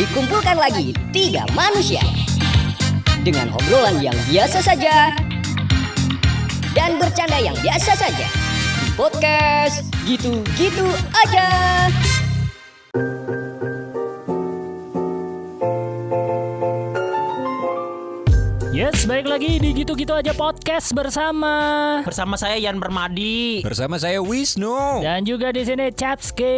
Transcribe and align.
Dikumpulkan 0.00 0.56
lagi 0.56 0.96
tiga 1.12 1.44
manusia 1.52 2.00
dengan 3.20 3.52
obrolan 3.52 4.00
yang 4.00 4.16
biasa 4.32 4.64
saja 4.64 5.12
dan 6.72 6.96
bercanda 6.96 7.36
yang 7.36 7.52
biasa 7.60 8.00
saja 8.00 8.24
di 8.80 8.88
podcast 8.96 9.84
gitu-gitu 10.08 10.88
aja. 11.12 11.48
Yes, 18.72 19.04
baik 19.04 19.28
lagi 19.28 19.60
di 19.60 19.84
gitu-gitu 19.84 20.16
aja 20.16 20.32
podcast 20.32 20.96
bersama 20.96 22.00
Bersama 22.08 22.40
saya 22.40 22.56
Yan 22.56 22.80
Permadi. 22.80 23.60
Bersama 23.60 24.00
saya 24.00 24.24
Wisnu. 24.24 25.04
dan 25.04 25.28
juga 25.28 25.52
di 25.52 25.60
sini 25.60 25.92
Chapski. 25.92 26.56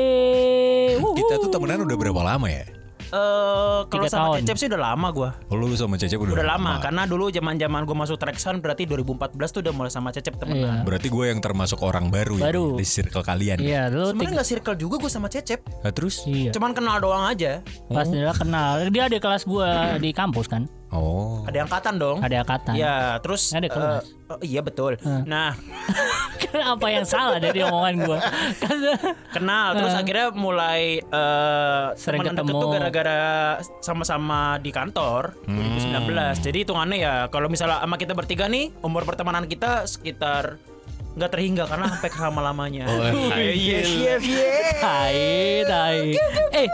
Kita 0.94 1.42
tuh 1.42 1.50
temenan 1.50 1.82
udah 1.82 1.96
berapa 1.98 2.22
lama 2.22 2.46
ya? 2.46 2.81
Eh 3.12 3.80
kalau 3.92 4.08
sama 4.08 4.24
tahun. 4.32 4.48
Cecep 4.48 4.56
sih 4.56 4.66
udah 4.72 4.80
lama 4.82 5.08
gua. 5.12 5.30
Oh, 5.46 5.56
lu 5.56 5.68
sama 5.76 6.00
Cecep 6.00 6.16
udah, 6.16 6.32
Udah 6.32 6.46
lama 6.48 6.80
karena 6.80 7.04
dulu 7.04 7.28
zaman-zaman 7.28 7.84
gua 7.84 7.96
masuk 8.00 8.16
Traxxon 8.16 8.58
berarti 8.58 8.88
2014 8.88 9.36
tuh 9.52 9.60
udah 9.60 9.72
mulai 9.72 9.92
sama 9.92 10.08
Cecep 10.10 10.32
Iya. 10.32 10.40
temenan. 10.40 10.80
Berarti 10.82 11.08
gue 11.12 11.24
yang 11.28 11.38
termasuk 11.38 11.84
orang 11.84 12.08
baru, 12.08 12.40
Baru. 12.40 12.66
ya 12.72 12.80
di 12.80 12.86
circle 12.88 13.20
kalian. 13.20 13.60
Iya, 13.60 13.82
lu 13.86 14.08
Sebenarnya 14.08 14.16
tiga. 14.16 14.32
nggak 14.34 14.48
circle 14.48 14.76
juga 14.80 14.94
gua 14.96 15.10
sama 15.12 15.28
Cecep. 15.28 15.60
Nah, 15.84 15.92
terus? 15.92 16.24
Iya. 16.24 16.50
Cuman 16.56 16.72
kenal 16.72 16.96
doang 16.98 17.28
aja. 17.28 17.60
Pas 17.86 18.08
dia 18.08 18.32
kenal, 18.32 18.88
dia 18.88 19.02
ada 19.06 19.18
kelas 19.18 19.44
gua 19.44 20.00
di 20.00 20.10
kampus 20.10 20.48
kan? 20.48 20.64
Oh. 20.92 21.40
Ada 21.48 21.64
angkatan 21.64 21.94
dong. 21.96 22.18
Ada 22.20 22.44
angkatan. 22.44 22.72
Iya, 22.76 22.96
terus 23.18 23.48
Ada 23.50 23.64
kelas. 23.66 24.04
eh, 24.04 24.28
oh, 24.28 24.40
iya 24.40 24.60
betul. 24.60 25.00
Nah, 25.24 25.56
Apa 26.52 26.84
yang 26.86 27.02
salah 27.02 27.40
dari 27.40 27.64
omongan 27.64 27.94
gua? 28.04 28.20
Kan 28.60 28.76
kenal 29.34 29.72
terus 29.72 29.96
akhirnya 29.96 30.28
mulai 30.30 31.00
eh 31.00 31.84
Sering 31.96 32.20
ketemu. 32.22 32.52
tuh 32.52 32.68
gara-gara 32.70 33.20
sama-sama 33.80 34.60
di 34.60 34.68
kantor 34.68 35.32
Hmm. 35.42 35.56
2019. 35.56 36.44
Jadi 36.44 36.58
hitungannya 36.60 36.98
ya 36.98 37.14
kalau 37.28 37.48
misalnya 37.48 37.80
sama 37.80 37.96
kita 37.96 38.12
bertiga 38.12 38.46
nih 38.46 38.68
umur 38.80 39.02
pertemanan 39.02 39.48
kita 39.48 39.88
sekitar 39.88 40.60
nggak 41.12 41.30
terhingga 41.30 41.64
karena 41.68 41.86
sampai 41.92 42.10
lama-lamanya. 42.16 42.84
Oh, 42.88 43.04
Yes, 43.36 43.88
yes, 43.92 44.22
yes. 44.24 44.80
Tai, 44.80 45.20
tai. 45.68 46.16
Eh, 46.52 46.68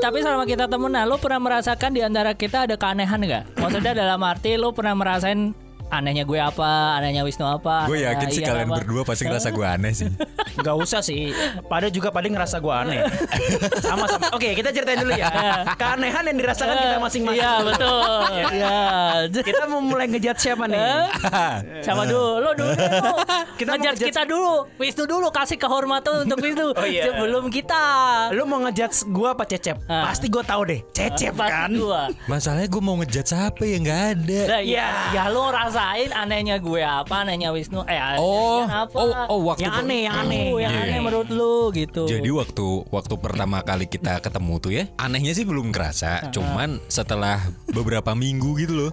tapi 0.00 0.18
selama 0.24 0.48
kita 0.48 0.64
temenan, 0.66 1.04
lu 1.04 1.20
pernah 1.20 1.40
merasakan 1.40 1.92
di 1.92 2.00
antara 2.00 2.32
kita 2.32 2.64
ada 2.64 2.74
keanehan 2.80 3.20
nggak? 3.20 3.44
Maksudnya 3.60 3.92
dalam 3.92 4.20
arti 4.24 4.56
lu 4.56 4.72
pernah 4.72 4.96
merasain 4.96 5.52
anehnya 5.92 6.24
gue 6.24 6.40
apa, 6.40 6.96
anehnya 6.96 7.20
Wisnu 7.22 7.44
apa? 7.44 7.84
Gue 7.84 8.00
yakin 8.00 8.26
sih 8.28 8.40
Ian 8.40 8.48
kalian 8.48 8.68
apa? 8.68 8.76
berdua 8.80 9.02
pasti 9.04 9.28
ngerasa 9.28 9.48
gue 9.50 9.66
aneh 9.66 9.92
sih. 9.92 10.08
Nggak 10.52 10.76
usah 10.78 11.00
sih. 11.00 11.32
Pada 11.64 11.88
juga 11.88 12.08
pada 12.08 12.28
ngerasa 12.28 12.60
gua 12.60 12.84
aneh. 12.84 13.00
Sama-sama. 13.88 14.28
Oke, 14.32 14.52
kita 14.52 14.68
ceritain 14.68 15.00
dulu 15.00 15.12
ya. 15.12 15.28
Keanehan 15.74 16.28
yang 16.28 16.36
dirasakan 16.36 16.76
kita 16.76 16.96
masing-masing. 17.00 17.40
Iya 17.40 17.52
betul. 17.64 18.20
Iya. 18.52 18.78
Kita 19.32 19.62
mau 19.64 19.80
mulai 19.80 20.06
ngejat 20.06 20.36
siapa 20.36 20.68
nih? 20.68 21.08
Sama 21.86 22.04
dulu, 22.04 22.36
lu 22.38 22.50
dulu. 22.52 22.72
Kita 23.56 23.72
ngejudge- 23.74 24.06
kita 24.06 24.22
dulu. 24.24 24.68
Wisnu 24.76 25.04
dulu 25.08 25.32
kasih 25.32 25.56
kehormatan 25.56 26.28
untuk 26.28 26.38
Wisnu 26.38 26.66
Oh, 26.72 26.84
iya. 26.84 27.08
sebelum 27.08 27.48
kita. 27.48 27.82
Lu 28.32 28.44
mau 28.44 28.60
ngejudge 28.60 29.08
gua 29.08 29.32
apa 29.32 29.44
Cecep? 29.44 29.88
Ah. 29.88 30.04
Pasti 30.06 30.28
gua 30.28 30.44
tahu 30.44 30.68
deh. 30.68 30.80
Cecep 30.92 31.32
kan? 31.34 31.72
gua. 31.72 32.12
Masalahnya 32.28 32.68
gue 32.68 32.82
mau 32.82 33.00
ngejat 33.00 33.24
siapa 33.26 33.62
ya 33.62 33.76
nggak 33.78 34.00
ada. 34.14 34.40
Nah, 34.46 34.60
Iya. 34.62 34.86
ya, 35.10 35.24
ya 35.24 35.32
lu 35.32 35.42
rasain 35.82 36.10
anehnya 36.14 36.56
gue 36.62 36.78
apa, 36.78 37.26
anehnya 37.26 37.50
Wisnu, 37.50 37.82
eh 37.84 37.98
anehnya 37.98 38.22
Oh, 38.22 38.62
apa? 38.62 38.94
oh, 38.94 39.10
oh 39.28 39.40
waktu 39.50 39.66
Yang 39.66 39.74
aneh, 39.82 40.00
yang 40.06 40.14
aneh. 40.14 40.44
Oh, 40.54 40.58
yang 40.62 40.72
Iya. 40.72 40.82
aneh 40.86 40.98
menurut 41.02 41.28
lu 41.28 41.74
gitu. 41.74 42.06
Jadi 42.06 42.28
waktu 42.30 42.66
waktu 42.88 43.14
pertama 43.18 43.58
kali 43.60 43.90
kita 43.90 44.22
ketemu 44.22 44.54
tuh 44.62 44.72
ya, 44.72 44.84
anehnya 44.96 45.34
sih 45.34 45.42
belum 45.42 45.74
kerasa. 45.74 46.30
Cuman 46.30 46.78
setelah 46.86 47.42
beberapa 47.74 48.14
minggu 48.14 48.54
gitu 48.62 48.74
loh, 48.78 48.90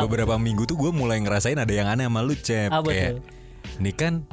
beberapa 0.00 0.40
minggu 0.40 0.64
tuh 0.64 0.80
gue 0.80 0.90
mulai 0.90 1.20
ngerasain 1.20 1.60
ada 1.60 1.70
yang 1.70 1.86
aneh 1.86 2.08
sama 2.08 2.24
lu, 2.24 2.32
Cep. 2.32 2.72
Kayak, 2.82 3.20
ini 3.76 3.92
kan 3.92 4.24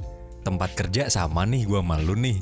tempat 0.47 0.71
kerja 0.73 1.03
sama 1.07 1.43
nih 1.43 1.63
gue 1.63 1.75
sama 1.75 1.99
lu 1.99 2.15
nih 2.15 2.39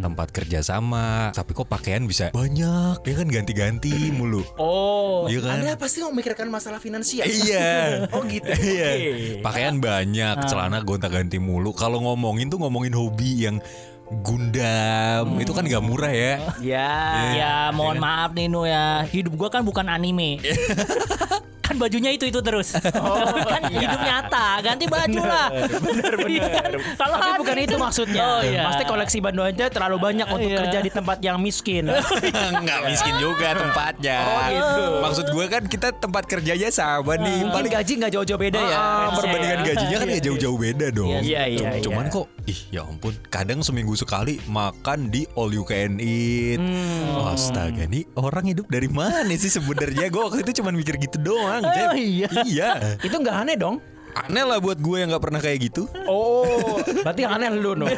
tempat 0.00 0.28
kerja 0.28 0.58
sama 0.60 1.30
tapi 1.30 1.50
kok 1.52 1.64
pakaian 1.64 2.02
bisa 2.02 2.28
banyak 2.30 2.98
ya 3.00 3.14
kan 3.14 3.28
ganti-ganti 3.28 4.10
mulu 4.10 4.42
Oh, 4.56 5.24
Iya 5.24 5.40
kan? 5.40 5.62
Anda 5.62 5.74
pasti 5.74 6.02
memikirkan 6.02 6.48
masalah 6.48 6.76
finansial. 6.76 7.24
iya 7.24 7.70
Oh 8.14 8.22
gitu. 8.24 8.50
iya 8.74 8.90
Oke. 8.92 9.38
pakaian 9.40 9.78
banyak 9.78 10.36
celana 10.44 10.80
gonta-ganti 10.80 11.38
mulu 11.38 11.70
kalau 11.70 12.02
ngomongin 12.02 12.48
tuh 12.48 12.58
ngomongin 12.58 12.92
hobi 12.92 13.46
yang 13.46 13.62
Gundam 14.04 15.40
itu 15.40 15.50
kan 15.50 15.64
gak 15.64 15.80
murah 15.80 16.10
ya 16.10 16.34
Ya. 16.60 16.92
Ya 17.32 17.54
mohon 17.70 17.96
maaf 17.96 18.32
nih 18.32 18.46
Nu 18.46 18.62
ya 18.62 19.00
Hidup 19.02 19.32
gua 19.34 19.48
kan 19.48 19.62
bukan 19.62 19.86
anime 19.86 20.36
Kan 21.64 21.76
bajunya 21.76 22.12
itu-itu 22.12 22.38
terus 22.38 22.76
Kan 23.52 23.62
hidup 23.66 23.96
nyata 23.98 24.60
Ganti 24.60 24.84
baju 24.84 25.20
lah 25.20 25.48
Bener 25.80 26.14
bener 26.14 26.70
Kalau 26.94 27.16
Tapi 27.16 27.32
bukan 27.40 27.56
itu 27.58 27.76
maksudnya. 27.76 28.22
Oh 28.22 28.40
iya 28.40 28.68
Pasti 28.68 28.84
koleksi 28.84 29.18
bando 29.18 29.40
aja 29.40 29.66
terlalu 29.66 29.96
banyak 29.98 30.26
untuk 30.26 30.42
Iya. 30.44 30.60
kerja 30.60 30.78
di 30.78 30.90
tempat 30.90 31.18
yang 31.18 31.40
miskin. 31.40 31.88
nggak 32.64 32.80
miskin 32.84 33.14
juga 33.16 33.54
tempatnya 33.54 34.18
Oh, 34.20 34.44
gitu. 34.46 34.84
maksud 35.00 35.26
gue 35.26 35.44
kan 35.46 35.62
kita 35.64 35.88
tempat 35.94 36.24
kerjanya 36.24 36.68
sama 36.68 37.16
nih 37.16 37.40
Mungkin 37.40 37.54
paling 37.54 37.72
gaji 37.72 37.92
nggak 37.96 38.12
jauh-jauh 38.12 38.40
beda 38.40 38.58
ya. 38.58 38.68
Ah, 38.68 38.76
range-nya 38.76 39.16
perbandingan 39.16 39.56
ya. 39.56 39.66
gajinya 39.72 39.96
kan 39.96 40.08
ya 40.08 40.20
jauh-jauh 40.20 40.58
beda 40.58 40.86
dong. 40.90 41.10
Iya, 41.16 41.42
iya, 41.46 41.58
Cum- 41.58 41.70
iya, 41.70 41.80
Cuman 41.80 42.04
iya. 42.04 42.12
kok, 42.12 42.26
ih 42.44 42.60
ya 42.70 42.80
ampun, 42.82 43.14
kadang 43.24 43.60
seminggu 43.60 43.94
sekali 43.94 44.34
makan 44.44 45.08
di 45.08 45.22
all 45.32 45.48
you 45.48 45.62
can 45.62 45.96
eat. 45.96 46.58
Hmm. 46.58 47.30
Astaga, 47.30 47.86
nih 47.86 48.04
orang 48.14 48.44
hidup 48.46 48.66
dari 48.66 48.88
mana 48.88 49.30
sih 49.30 49.48
sebenarnya? 49.48 50.06
Gue 50.08 50.22
waktu 50.22 50.42
itu 50.42 50.60
cuma 50.60 50.70
mikir 50.70 50.98
gitu 50.98 51.16
doang. 51.20 51.53
Oh, 51.62 51.70
Cep. 51.70 51.90
iya. 51.94 52.28
Iya. 52.42 52.70
Itu 53.04 53.16
nggak 53.20 53.36
aneh 53.46 53.56
dong? 53.60 53.76
Aneh 54.14 54.46
lah 54.46 54.58
buat 54.58 54.78
gue 54.78 54.96
yang 54.96 55.10
nggak 55.10 55.22
pernah 55.22 55.40
kayak 55.42 55.58
gitu. 55.60 55.90
Oh, 56.06 56.78
berarti 57.04 57.26
yang 57.26 57.34
aneh 57.34 57.50
lu 57.50 57.74
no. 57.74 57.90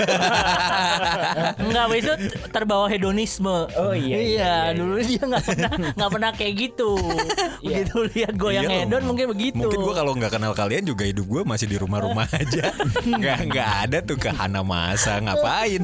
Enggak, 1.61 1.85
t- 1.93 2.21
terbawa 2.49 2.89
hedonisme. 2.89 3.69
Oh, 3.77 3.93
iya, 3.93 4.17
iya, 4.17 4.19
iya, 4.19 4.53
dulu 4.73 4.97
dia 4.99 5.21
nggak 5.21 5.45
pernah 5.45 5.71
nggak 5.93 6.11
pernah 6.11 6.31
kayak 6.33 6.55
gitu. 6.57 6.91
Begitu 7.67 7.97
lihat 8.17 8.33
gue 8.35 8.51
yang 8.51 8.65
Iya, 8.65 8.89
hedon 8.89 9.03
mungkin 9.05 9.27
begitu. 9.31 9.61
Mungkin 9.61 9.79
gue 9.79 9.95
kalau 9.95 10.13
nggak 10.17 10.33
kenal 10.33 10.53
kalian 10.53 10.85
juga 10.85 11.05
hidup 11.05 11.27
gue 11.27 11.43
masih 11.45 11.67
di 11.67 11.77
rumah-rumah 11.77 12.27
aja. 12.41 12.73
Nggak 13.05 13.39
nggak 13.53 13.71
ada 13.87 13.99
tuh 14.01 14.17
ke 14.17 14.31
Hana 14.33 14.65
masa 14.65 15.21
ngapain? 15.21 15.83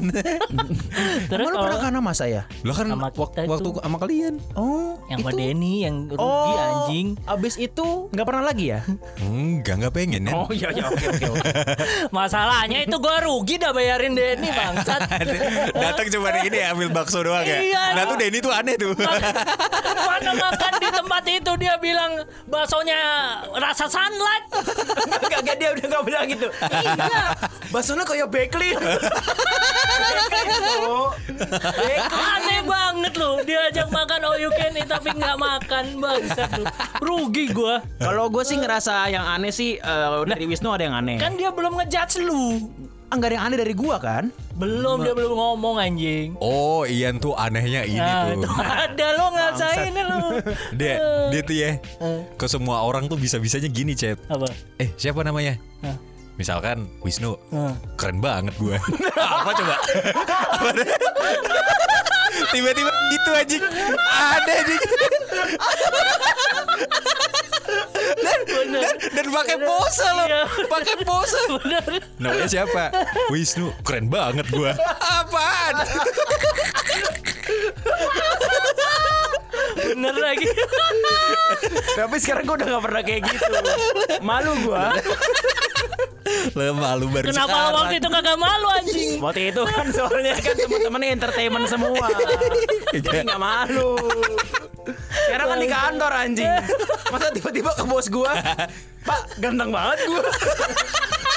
Terus 1.29 1.45
kalau 1.47 1.63
pernah 1.63 1.79
kana 1.79 1.99
masa 2.01 2.25
ya? 2.25 2.41
Lo 2.65 2.73
kan 2.73 2.89
Sama 2.89 3.09
waktu 3.11 3.45
itu. 3.45 3.69
sama 3.77 3.97
kalian. 4.01 4.33
Oh, 4.55 4.97
yang 5.07 5.21
itu. 5.21 5.29
sama 5.29 5.37
Denny 5.37 5.75
yang 5.85 5.95
rugi 6.09 6.19
Oh, 6.19 6.57
anjing. 6.57 7.07
Abis 7.25 7.55
itu 7.57 8.09
nggak 8.09 8.25
pernah 8.25 8.43
lagi 8.43 8.73
ya? 8.73 8.79
Enggak 9.21 9.75
nggak 9.79 9.93
pengen 9.93 10.22
ya. 10.25 10.33
Oh 10.33 10.49
iya 10.49 10.69
iya 10.71 10.85
oke 10.89 11.05
oke 11.11 11.25
oke. 11.35 11.49
Masalahnya 12.17 12.83
itu 12.83 12.95
gue 12.97 13.15
rugi 13.23 13.55
dah 13.59 13.71
bayarin 13.75 14.13
Denny 14.15 14.49
bangsat. 14.49 15.01
Datang 15.83 16.07
cuma 16.11 16.29
ini 16.43 16.57
ya 16.57 16.73
ambil 16.73 16.89
bakso 16.91 17.19
doang 17.23 17.45
ya. 17.45 17.59
Iya. 17.59 17.83
Nah 17.95 18.03
tuh 18.07 18.15
Denny 18.17 18.39
tuh 18.39 18.53
aneh 18.53 18.75
tuh. 18.79 18.91
Mana 20.09 20.31
makan 20.35 20.73
di 20.79 20.89
tempat 20.89 21.23
itu 21.27 21.51
dia 21.59 21.75
bilang 21.79 22.23
baksonya 22.47 22.99
rasa 23.57 23.85
sunlight. 23.91 24.45
Enggak 25.23 25.39
enggak 25.43 25.57
dia 25.59 25.69
udah 25.75 25.85
nggak 25.91 26.03
bilang 26.07 26.25
gitu. 26.27 26.47
Iya. 26.49 27.23
Baksonya 27.71 28.03
kayak 28.07 28.27
bakery. 28.31 28.71
Bakery, 28.73 30.57
Bro. 30.83 31.13
Banget 32.63 33.13
loh 33.15 33.35
diajak 33.39 33.87
makan 33.89 34.19
all 34.23 34.37
you 34.37 34.51
can 34.51 34.73
eat 34.73 34.85
tapi 34.85 35.11
nggak 35.11 35.35
makan 35.35 35.85
bangsat 35.97 36.49
lu. 36.55 36.65
Rugi 36.99 37.49
gue. 37.49 37.75
Kalau 37.97 38.27
gue 38.27 38.43
sih 38.43 38.55
ngerasa 38.55 39.07
yang 39.07 39.23
aneh 39.23 39.49
sih 39.49 39.75
eh, 39.75 40.07
dari 40.23 40.45
Wisnu 40.45 40.69
ada 40.69 40.83
yang 40.83 40.95
aneh. 40.95 41.17
Kan 41.17 41.35
dia 41.35 41.49
belum 41.49 41.75
ngejudge 41.75 42.21
lu. 42.21 42.71
enggak 43.09 43.29
ada 43.29 43.35
yang 43.37 43.45
aneh 43.45 43.57
dari 43.61 43.73
gua 43.73 44.01
kan? 44.01 44.33
Belum 44.57 45.05
dia 45.05 45.13
belum 45.13 45.37
ngomong 45.37 45.77
anjing. 45.77 46.33
Oh 46.41 46.81
Ian 46.81 47.21
tuh 47.21 47.37
anehnya 47.37 47.85
ini 47.85 48.01
Nah, 48.01 48.25
tuh. 48.25 48.41
itu 48.41 48.49
ada 48.57 49.07
lo 49.13 49.25
ngasain 49.29 49.93
lu. 49.93 50.25
Dia 50.73 50.93
dia 51.29 51.41
tuh 51.45 51.53
ya 51.53 51.69
ke 52.33 52.45
semua 52.49 52.81
orang 52.81 53.05
tuh 53.05 53.13
bisa-bisanya 53.13 53.69
gini 53.69 53.93
cep. 53.93 54.17
Apa? 54.25 54.49
Eh 54.81 54.89
siapa 54.97 55.21
namanya? 55.21 55.61
Hah? 55.85 55.93
Misalkan 56.33 56.89
Wisnu. 57.05 57.37
Hah. 57.53 57.77
Keren 57.93 58.17
banget 58.17 58.57
gue. 58.57 58.73
Apa 59.41 59.51
coba? 59.53 59.75
Tiba-tiba 62.53 62.91
gitu 63.13 63.29
anjing. 63.37 63.61
Ada 64.09 64.51
anjing. 64.65 64.81
dan, 68.23 68.39
dan, 68.73 68.95
dan 69.13 69.25
pakai 69.29 69.57
pose 69.61 70.07
loh. 70.09 70.25
Iya. 70.25 70.43
Pakai 70.65 70.95
pose. 71.05 71.37
Bener. 71.61 72.01
Namanya 72.17 72.49
siapa? 72.49 72.89
Wisnu. 73.29 73.69
Keren 73.85 74.09
banget 74.09 74.49
gue. 74.49 74.71
Apaan? 74.97 75.75
Bener 79.93 80.15
lagi. 80.17 80.47
Tapi 81.99 82.15
sekarang 82.17 82.43
gua 82.43 82.55
udah 82.57 82.67
gak 82.67 82.83
pernah 82.83 83.01
kayak 83.01 83.21
gitu. 83.29 83.53
Malu 84.19 84.51
gua. 84.65 84.85
Lo 86.57 86.63
malu 86.73 87.05
baru 87.13 87.25
Kenapa 87.29 87.45
lo 87.45 87.53
sekarang. 87.53 87.77
waktu 87.77 87.95
itu 88.01 88.09
kagak 88.09 88.37
malu 88.37 88.67
anjing? 88.73 89.17
Waktu 89.21 89.41
itu 89.53 89.61
kan 89.63 89.85
soalnya 89.89 90.33
kan 90.39 90.55
teman-temannya 90.55 91.09
entertainment 91.13 91.65
semua. 91.69 92.07
Jadi 92.89 93.17
nggak 93.21 93.41
malu. 93.41 93.93
Sekarang 95.13 95.47
kan 95.47 95.57
di 95.61 95.69
kantor 95.69 96.11
anjing. 96.11 96.51
Masa 97.07 97.27
tiba-tiba 97.29 97.71
ke 97.77 97.83
bos 97.85 98.07
gua, 98.09 98.33
Pak 99.05 99.21
ganteng 99.37 99.69
banget 99.69 99.99
gua. 100.09 100.25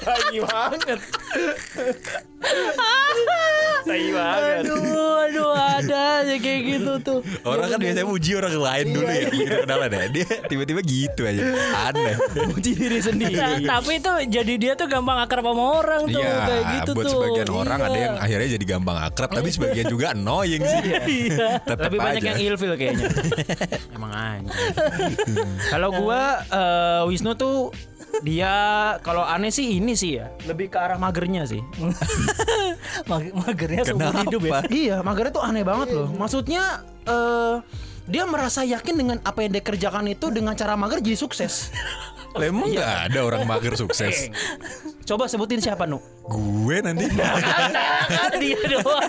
Tai 0.07 0.39
banget. 0.39 0.99
Tai 3.87 4.07
banget. 4.11 4.63
Aduh, 4.63 4.83
aduh 5.23 5.51
ada 5.55 6.01
aja 6.21 6.35
kayak 6.37 6.61
gitu 6.67 6.93
tuh. 7.01 7.19
Orang 7.41 7.69
kan 7.69 7.79
biasanya 7.79 8.03
muji 8.05 8.31
orang 8.35 8.53
lain 8.53 8.87
dulu 8.91 9.07
ya 9.07 9.25
Begitu 9.27 9.55
kenalan 9.59 9.89
ya 9.89 10.05
Dia 10.09 10.27
tiba-tiba 10.45 10.81
gitu 10.83 11.21
aja 11.23 11.43
Aneh 11.85 12.15
Puji 12.51 12.71
diri 12.75 12.99
sendiri. 12.99 13.37
Nah, 13.37 13.79
tapi 13.79 13.93
itu 13.97 14.11
jadi 14.29 14.53
dia 14.57 14.73
tuh 14.75 14.87
gampang 14.87 15.19
akrab 15.19 15.45
sama 15.45 15.63
orang 15.77 16.03
tuh 16.05 16.19
Iya 16.19 16.35
kayak 16.43 16.65
gitu 16.75 16.91
Buat 16.93 17.05
tuh. 17.05 17.13
sebagian 17.13 17.49
orang 17.49 17.79
Iya. 17.79 17.87
ada 17.87 17.99
yang 18.01 18.15
akhirnya 18.19 18.49
jadi 18.53 18.65
gampang 18.67 18.99
akrab 19.01 19.31
Tapi 19.31 19.49
sebagian 19.49 19.87
juga 19.87 20.07
annoying 20.11 20.63
sih 20.63 20.81
Iya. 20.83 21.49
Tetep 21.63 21.87
Lebih 21.87 21.99
banyak 22.01 22.21
aja. 22.21 22.29
yang 22.29 22.41
ilfil 22.45 22.73
kayaknya. 22.75 23.07
Emang 23.97 24.13
anjing. 24.13 24.51
Kalau 25.69 25.89
gua 25.95 26.21
eh, 26.45 27.03
Wisnu 27.07 27.33
tuh 27.35 27.71
dia 28.17 28.49
kalau 29.03 29.21
aneh 29.21 29.51
sih 29.51 29.77
ini 29.77 29.93
sih 29.93 30.17
ya 30.17 30.33
lebih 30.47 30.69
ke 30.69 30.79
arah 30.79 30.97
magernya 30.97 31.45
sih 31.45 31.61
Mag- 33.11 33.35
magernya 33.77 33.85
seumur 33.87 34.09
Kenapa? 34.09 34.23
hidup 34.25 34.41
ya. 34.43 34.61
iya 34.73 34.97
magernya 34.99 35.33
tuh 35.33 35.45
aneh 35.45 35.63
banget 35.63 35.89
loh 35.93 36.09
maksudnya 36.11 36.63
eh 37.05 37.55
dia 38.07 38.23
merasa 38.23 38.63
yakin 38.63 38.95
dengan 38.95 39.17
apa 39.21 39.43
yang 39.43 39.51
dia 39.51 39.61
kerjakan 39.61 40.07
itu 40.07 40.31
dengan 40.31 40.55
cara 40.55 40.75
mager 40.75 41.01
jadi 41.01 41.19
sukses 41.19 41.75
Lah, 42.33 42.47
Emang 42.47 42.69
Iya. 42.69 42.79
gak 42.79 42.97
ada 43.09 43.21
orang 43.25 43.43
mager 43.43 43.75
sukses 43.75 44.29
coba 45.09 45.25
sebutin 45.25 45.59
siapa 45.59 45.85
nu 45.85 45.99
Gue 46.23 46.79
nanti 46.79 47.09
dia 48.37 48.59
doang. 48.69 49.01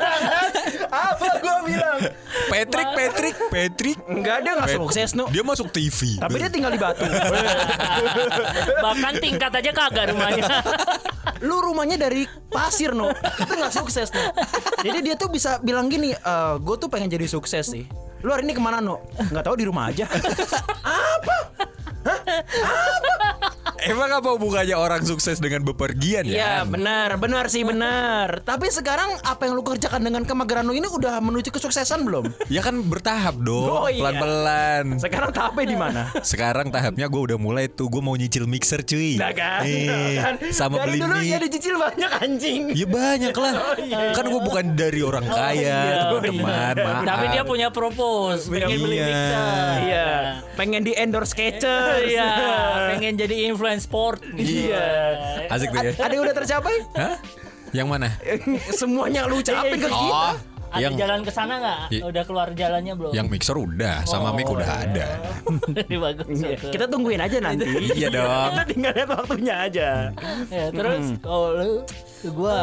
apa 0.88 1.28
gua 1.38 1.58
bilang 1.62 2.00
Patrick 2.48 2.90
Patrick 2.90 3.36
Patrick 3.50 3.98
enggak 4.08 4.38
dia 4.42 4.54
nggak 4.56 4.70
sukses 4.72 5.12
nu 5.12 5.28
Dia 5.28 5.44
masuk 5.44 5.68
TV 5.70 6.16
tapi 6.16 6.40
dia 6.40 6.48
tinggal 6.48 6.72
di 6.72 6.80
Batu 6.80 7.04
Bahkan 8.78 9.14
tingkat 9.20 9.52
aja 9.52 9.72
kagak 9.72 10.06
rumahnya. 10.10 10.48
lu 11.44 11.62
rumahnya 11.62 11.98
dari 12.00 12.26
pasir 12.50 12.94
no 12.96 13.12
itu 13.14 13.54
nggak 13.54 13.74
sukses 13.74 14.10
no 14.14 14.34
jadi 14.82 15.00
dia 15.04 15.16
tuh 15.20 15.30
bisa 15.30 15.58
bilang 15.62 15.90
gini 15.90 16.14
gue 16.62 16.76
tuh 16.80 16.90
pengen 16.90 17.10
jadi 17.12 17.28
sukses 17.30 17.70
sih. 17.74 17.86
Lu 18.26 18.34
hari 18.34 18.50
ini 18.50 18.58
ke 18.58 18.62
mana 18.62 18.82
no 18.82 19.06
nggak 19.18 19.46
tahu 19.46 19.56
di 19.62 19.66
rumah 19.70 19.94
aja 19.94 20.10
Emang 23.80 24.10
apa 24.12 24.30
hubungannya 24.32 24.74
orang 24.74 25.02
sukses 25.02 25.38
dengan 25.38 25.62
bepergian 25.64 26.24
ya? 26.24 26.34
Iya 26.34 26.54
benar 26.64 27.16
benar 27.16 27.46
sih 27.46 27.62
benar 27.62 28.42
tapi 28.42 28.68
sekarang 28.68 29.22
apa 29.22 29.44
yang 29.44 29.54
lu 29.54 29.62
kerjakan 29.62 30.02
dengan 30.02 30.24
kemageran 30.24 30.64
lu 30.64 30.74
ini 30.74 30.88
udah 30.88 31.20
menuju 31.20 31.50
kesuksesan 31.50 32.02
belum 32.02 32.26
Ya 32.50 32.62
kan 32.62 32.82
bertahap 32.82 33.38
dong 33.38 33.70
Oh, 33.70 33.86
iya. 33.86 34.02
Pelan-pelan 34.02 34.98
sekarang 34.98 35.30
tahapnya 35.30 35.66
di 35.66 35.78
mana 35.78 36.02
Sekarang 36.22 36.68
tahapnya 36.68 37.06
gue 37.06 37.22
udah 37.24 37.38
mulai 37.38 37.68
tuh 37.68 37.86
Gue 37.88 38.00
mau 38.00 38.14
nyicil 38.14 38.46
mixer 38.46 38.82
cuy 38.82 39.16
Nah 39.16 39.30
kan, 39.32 39.62
Eh, 39.62 40.18
kan. 40.18 40.34
Sama 40.50 40.80
dari 40.80 40.96
beli 40.96 41.00
dulu 41.00 41.16
mic 41.16 41.28
ya 41.28 41.38
dicicil 41.40 41.76
banyak 41.76 42.12
anjing 42.18 42.62
Ya 42.72 42.86
banyak 42.86 43.34
lah 43.34 43.54
Kan 44.12 44.26
gue 44.26 44.42
bukan 44.42 44.66
dari 44.74 45.02
orang 45.02 45.26
kaya 45.26 46.08
Teman-teman 46.08 46.44
maaf 46.44 47.04
Tapi 47.04 47.26
dia 47.30 47.44
punya 47.44 47.68
propose, 47.70 48.48
pengen 48.48 48.80
beli 48.80 48.96
Iya. 48.98 49.06
mixer. 49.06 49.76
Iya, 49.78 50.10
pengen 50.56 50.82
di 50.82 50.94
endorse 50.94 51.30
Skechers. 51.30 52.08
Iya, 52.08 52.30
pengen 52.90 53.14
jadi 53.14 53.36
influence 53.46 53.67
sport. 53.78 54.24
Iya. 54.32 54.86
Asik 55.54 55.68
tuh 55.70 55.80
ya 55.82 55.92
Ada 55.94 56.14
yang 56.14 56.24
udah 56.24 56.36
tercapai? 56.38 56.76
Hah? 56.94 57.16
Yang 57.70 57.88
mana? 57.90 58.08
Semuanya 58.80 59.28
lu 59.28 59.38
ucapin 59.38 59.76
ke 59.76 59.86
kita. 59.86 59.92
Oh 59.92 60.32
Ada 60.68 60.84
yang 60.84 60.96
jalan 60.96 61.20
ke 61.22 61.32
sana 61.32 61.54
nggak? 61.58 61.80
I- 61.90 62.04
Udah 62.04 62.24
keluar 62.24 62.48
jalannya 62.52 62.92
belum? 62.94 63.12
yang 63.12 63.28
mixer 63.28 63.56
udah 63.56 64.04
sama 64.04 64.32
mic 64.32 64.44
udah 64.46 64.68
ada. 64.84 65.08
Bagus. 66.04 66.28
Iya, 66.28 66.60
bagus. 66.60 66.72
Kita 66.72 66.86
tungguin 66.86 67.20
aja 67.20 67.40
nanti. 67.40 67.64
Iya 67.94 68.08
dong. 68.10 68.52
Kita 68.52 68.64
tinggal 68.68 68.92
lihat 68.94 69.10
waktunya 69.10 69.56
aja. 69.64 69.88
Ya, 70.48 70.66
terus 70.70 71.16
kalau 71.20 71.48
lu 71.56 71.72
ke 72.18 72.30
gua 72.30 72.58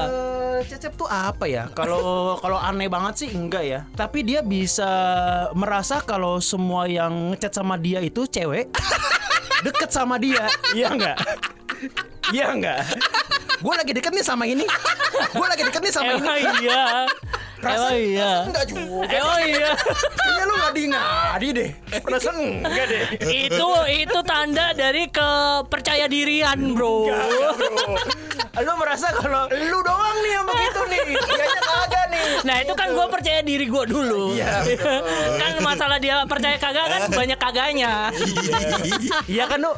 Eh, 0.54 0.68
Cecep 0.68 0.94
tuh 0.94 1.08
apa 1.08 1.48
ya? 1.48 1.64
Kalau 1.68 2.36
kalau 2.38 2.56
aneh 2.56 2.86
banget 2.86 3.24
sih 3.24 3.30
enggak 3.32 3.64
ya. 3.64 3.80
Tapi 3.90 4.20
dia 4.20 4.40
bisa 4.40 4.86
merasa 5.52 5.98
kalau 5.98 6.38
semua 6.38 6.84
yang 6.84 7.32
ngechat 7.32 7.50
sama 7.52 7.74
dia 7.74 7.98
itu 7.98 8.24
cewek 8.24 8.68
deket 9.64 9.90
sama 9.90 10.20
dia. 10.20 10.44
Iya 10.76 10.86
enggak? 10.92 11.16
Iya 12.30 12.46
enggak? 12.52 12.78
Gue 13.64 13.74
lagi 13.74 13.92
deket 13.96 14.12
nih 14.12 14.24
sama 14.24 14.44
ini. 14.44 14.64
Gue 15.32 15.46
lagi 15.48 15.62
deket 15.64 15.80
nih 15.80 15.94
sama 15.94 16.10
ini. 16.14 16.20
Emang 16.20 16.38
iya. 16.60 16.84
Emang 17.64 17.96
iya. 17.96 18.32
Enggak 18.44 18.64
juga. 18.68 19.08
Emang 19.08 19.40
iya. 19.48 19.68
Kayaknya 20.20 20.44
lu 20.44 20.54
ngadi 20.60 20.82
ngadi 20.92 21.48
deh. 21.56 21.70
Perasaan 22.04 22.36
enggak 22.60 22.86
deh. 22.92 23.02
itu 23.48 23.68
itu 23.88 24.18
tanda 24.28 24.66
dari 24.76 25.08
kepercaya 25.08 26.04
dirian, 26.04 26.58
Bro. 26.76 27.08
Lu 28.54 28.72
merasa 28.78 29.10
kalau 29.10 29.50
lu 29.50 29.78
doang 29.82 30.16
nih 30.22 30.30
yang 30.30 30.46
begitu 30.46 30.80
nih. 30.86 31.02
Dianya 31.28 31.60
kagak 31.60 32.04
nih. 32.06 32.24
Nah, 32.44 32.56
itu 32.62 32.72
kan 32.76 32.88
gua 32.94 33.06
percaya 33.10 33.40
diri 33.42 33.66
gua 33.66 33.84
dulu. 33.84 34.38
Iya, 34.38 34.62
kan 35.42 35.52
masalah 35.58 35.98
dia 35.98 36.22
percaya 36.24 36.56
kagak 36.56 36.86
kan 36.86 37.00
banyak 37.10 37.38
kagaknya. 37.38 37.92
Iya 39.26 39.44
kan 39.50 39.58
lu? 39.58 39.72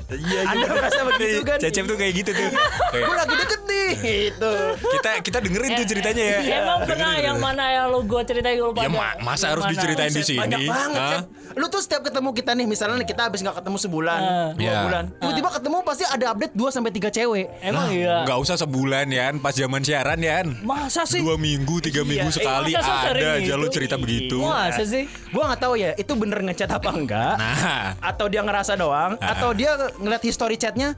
Anda 0.44 0.66
merasa 0.68 1.00
begitu 1.08 1.40
kan? 1.42 1.58
Cecep 1.58 1.84
tuh 1.88 1.96
kayak 1.96 2.12
gitu 2.20 2.30
tuh. 2.36 2.48
Gue 2.92 3.16
lagi 3.16 3.34
deket 3.34 3.60
nih. 3.64 3.88
Gitu. 3.96 4.52
kita 4.98 5.10
kita 5.22 5.38
dengerin 5.40 5.70
tuh 5.72 5.86
ceritanya 5.88 6.22
ya. 6.22 6.38
Emang 6.60 6.80
pernah 6.84 7.12
yang 7.16 7.36
mana 7.40 7.64
yang 7.72 7.86
lu 7.88 8.04
gua 8.04 8.22
ceritain 8.26 8.58
lu 8.60 8.74
Ya 8.76 8.90
masa 9.22 9.56
harus 9.56 9.64
diceritain 9.70 10.12
di 10.12 10.22
sini? 10.22 10.42
Banyak 10.42 10.60
banget. 10.68 11.20
Lu 11.56 11.72
tuh 11.72 11.80
setiap 11.80 12.04
ketemu 12.04 12.30
kita 12.36 12.52
nih 12.52 12.66
Misalnya 12.68 13.00
kita 13.08 13.32
habis 13.32 13.40
gak 13.40 13.56
ketemu 13.64 13.80
sebulan 13.80 14.20
Dua 14.60 14.60
Iya. 14.60 14.78
bulan 14.84 15.04
Tiba-tiba 15.16 15.48
ketemu 15.56 15.76
pasti 15.80 16.04
ada 16.04 16.26
update 16.36 16.52
2 16.52 16.68
sampai 16.68 16.90
tiga 16.92 17.08
cewek 17.08 17.46
Emang 17.64 17.88
iya. 17.88 18.28
Nggak 18.28 18.38
usah 18.44 18.60
sebulan 18.66 19.06
ya, 19.08 19.30
pas 19.38 19.54
zaman 19.54 19.80
siaran 19.80 20.18
ya. 20.18 20.42
Masa 20.66 21.06
sih? 21.06 21.22
Dua 21.22 21.38
minggu, 21.38 21.78
tiga 21.78 22.02
minggu 22.02 22.28
eh, 22.28 22.34
sekali 22.34 22.74
sesering 22.74 23.22
ada 23.22 23.38
aja 23.38 23.54
itu? 23.54 23.62
lu 23.62 23.66
cerita 23.70 23.94
begitu. 23.94 24.42
Masa 24.42 24.82
sih? 24.82 25.06
Gua 25.30 25.54
gak 25.54 25.62
tahu 25.62 25.74
ya 25.78 25.94
Itu 25.94 26.18
bener 26.18 26.42
ngechat 26.42 26.70
apa 26.70 26.90
enggak 26.94 27.34
Nah, 27.36 27.92
Atau 28.00 28.26
dia 28.26 28.40
ngerasa 28.40 28.72
doang 28.74 29.14
Atau 29.20 29.52
dia 29.52 29.76
ngeliat 30.00 30.22
history 30.22 30.56
chatnya 30.56 30.96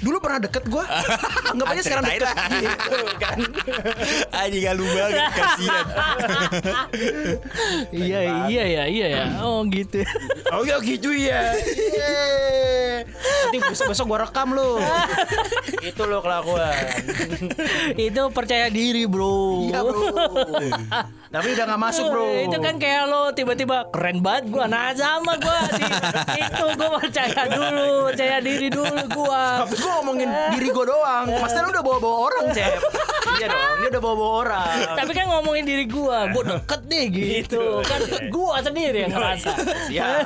Dulu 0.00 0.16
pernah 0.18 0.40
deket 0.40 0.64
gua. 0.66 0.84
Anggap 1.52 1.66
aja 1.68 1.80
sekarang 1.80 2.04
deket. 2.04 2.28
Gitu 2.30 2.98
kan. 3.16 3.38
Aja 4.32 4.56
gak 4.56 4.74
lu 4.74 4.84
banget 4.88 5.22
kasihan. 5.30 5.86
Iya 7.90 8.20
iya 8.48 8.64
ya 8.64 8.84
iya 8.86 9.06
ya. 9.08 9.24
Oh 9.44 9.62
gitu. 9.68 10.00
Oh 10.50 10.66
ya 10.66 10.82
gitu 10.82 11.14
ya. 11.14 11.54
Yeay. 11.54 13.06
Nanti 13.46 13.56
besok-besok 13.62 14.04
gua 14.04 14.18
rekam 14.24 14.50
lu. 14.50 14.82
Itu 15.88 16.02
lo 16.04 16.20
kelakuan. 16.20 16.74
Itu 17.94 18.28
percaya 18.30 18.66
diri, 18.68 19.06
Bro. 19.06 19.70
Iya 19.70 19.80
bro. 19.80 20.02
Tapi 21.30 21.46
udah 21.54 21.64
gak 21.64 21.80
masuk 21.80 22.04
bro. 22.10 22.26
Itu 22.42 22.58
kan 22.58 22.74
kayak 22.76 23.04
lo 23.06 23.30
tiba-tiba 23.30 23.86
keren 23.88 24.18
banget 24.18 24.50
gua 24.50 24.66
nah 24.66 24.90
sama 24.92 25.38
gua 25.38 25.62
Di- 25.70 25.94
itu 26.36 26.64
gua 26.74 26.88
percaya 26.98 27.42
dulu 27.46 28.10
percaya 28.10 28.36
diri 28.42 28.68
dulu 28.68 28.98
gua. 29.08 29.62
Tapi 29.62 29.74
gue 29.90 29.96
ngomongin 29.98 30.30
diri 30.54 30.68
gue 30.70 30.84
doang. 30.86 31.26
Mas 31.42 31.50
Tan 31.50 31.66
udah 31.66 31.82
bawa-bawa 31.82 32.16
orang 32.30 32.44
Cep? 32.54 32.78
Iya 33.40 33.46
dong 33.46 33.76
Dia 33.80 33.88
udah 33.96 34.02
bawa-bawa 34.02 34.32
orang. 34.44 34.76
Tapi 35.00 35.12
kan 35.16 35.24
ngomongin 35.32 35.64
diri 35.64 35.84
gua 35.88 36.28
gua 36.28 36.42
deket 36.44 36.80
nih 36.92 37.04
gitu. 37.08 37.80
kan 37.80 38.00
gua 38.28 38.60
sendiri 38.60 39.08
yang 39.08 39.12
ngerasa. 39.16 39.50
Ya 39.96 40.22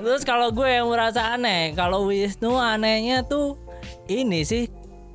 terus 0.00 0.24
kalau 0.24 0.50
gue 0.50 0.66
yang 0.66 0.88
merasa 0.88 1.36
aneh 1.36 1.76
kalau 1.76 2.08
Wisnu 2.08 2.56
anehnya 2.56 3.22
tuh 3.26 3.60
ini 4.08 4.42
sih. 4.42 4.66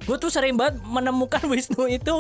Gue 0.05 0.21
tuh 0.21 0.29
sering 0.29 0.53
banget 0.53 0.77
menemukan 0.85 1.41
Wisnu 1.49 1.89
itu 1.89 2.15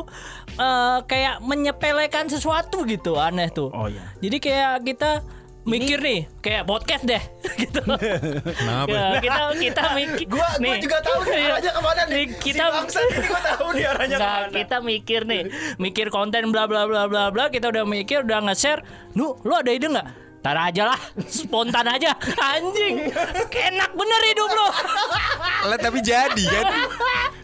eh, 0.57 0.99
kayak 1.05 1.45
menyepelekan 1.45 2.25
sesuatu 2.25 2.89
gitu 2.89 3.21
aneh 3.21 3.53
tuh. 3.53 3.69
Oh, 3.69 3.85
iya. 3.85 4.01
jadi 4.17 4.37
kayak 4.41 4.73
kita 4.81 5.11
mikir 5.65 5.97
nih 5.97 6.29
kayak 6.39 6.63
podcast 6.63 7.03
deh 7.03 7.17
gitu 7.61 7.81
Kenapa? 7.81 8.85
Ya, 8.87 9.17
kita 9.17 9.41
kita 9.57 9.83
mikir 9.97 10.25
Gue 10.29 10.47
gua 10.61 10.75
juga 10.77 10.97
tahu 11.01 11.19
nih 11.25 11.33
Iya. 11.41 11.49
arahnya 11.51 11.71
ke 11.73 11.81
mana 11.81 12.01
nih 12.05 12.13
Nih, 12.15 12.25
kita 12.37 12.63
Si 12.65 12.73
bangsat 12.73 13.05
ini 13.09 13.25
gue 13.25 13.41
tahu 13.41 13.67
nih 13.73 13.85
arahnya 13.89 14.17
Nah, 14.17 14.25
ke 14.25 14.29
mana 14.29 14.53
kita 14.53 14.77
mikir 14.79 15.21
nih, 15.25 15.43
mikir 15.81 16.07
konten 16.13 16.53
bla 16.53 16.69
bla 16.69 16.85
bla 16.85 17.09
bla 17.09 17.33
bla, 17.33 17.49
kita 17.49 17.73
udah 17.73 17.81
mikir, 17.83 18.21
udah 18.21 18.45
nge-share. 18.45 18.85
Nu, 19.17 19.41
lu 19.41 19.53
ada 19.57 19.71
ide 19.73 19.89
nggak? 19.89 20.24
Tar 20.45 20.61
aja 20.61 20.85
lah, 20.85 20.99
spontan 21.25 21.81
aja. 21.89 22.13
Anjing, 22.37 23.09
enak 23.49 23.91
bener 23.91 24.21
hidup 24.27 24.45
lu. 24.47 24.67
Lah 25.65 25.77
tapi 25.79 25.99
jadi 25.99 26.43
kan. 26.45 26.65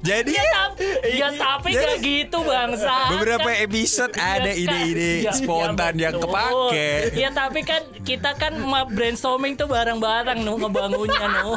Jadi 0.02 0.34
Ya, 0.34 0.46
tapi, 0.52 0.86
ya 1.14 1.30
tapi 1.32 1.70
gak 1.72 1.98
gitu 2.00 2.42
bangsa. 2.42 3.10
beberapa 3.12 3.50
episode 3.56 4.14
ada 4.14 4.50
ide-ide 4.52 5.26
spontan 5.32 5.94
yang 5.96 6.14
kepake. 6.16 7.14
Ya 7.16 7.30
tapi 7.30 7.62
kan 7.62 7.82
kita 8.02 8.34
kan 8.34 8.54
brainstorming 8.88 9.54
tuh 9.54 9.66
bareng-bareng 9.66 10.38
nu 10.40 10.58
ngebangunnya 10.58 11.26
nu. 11.40 11.54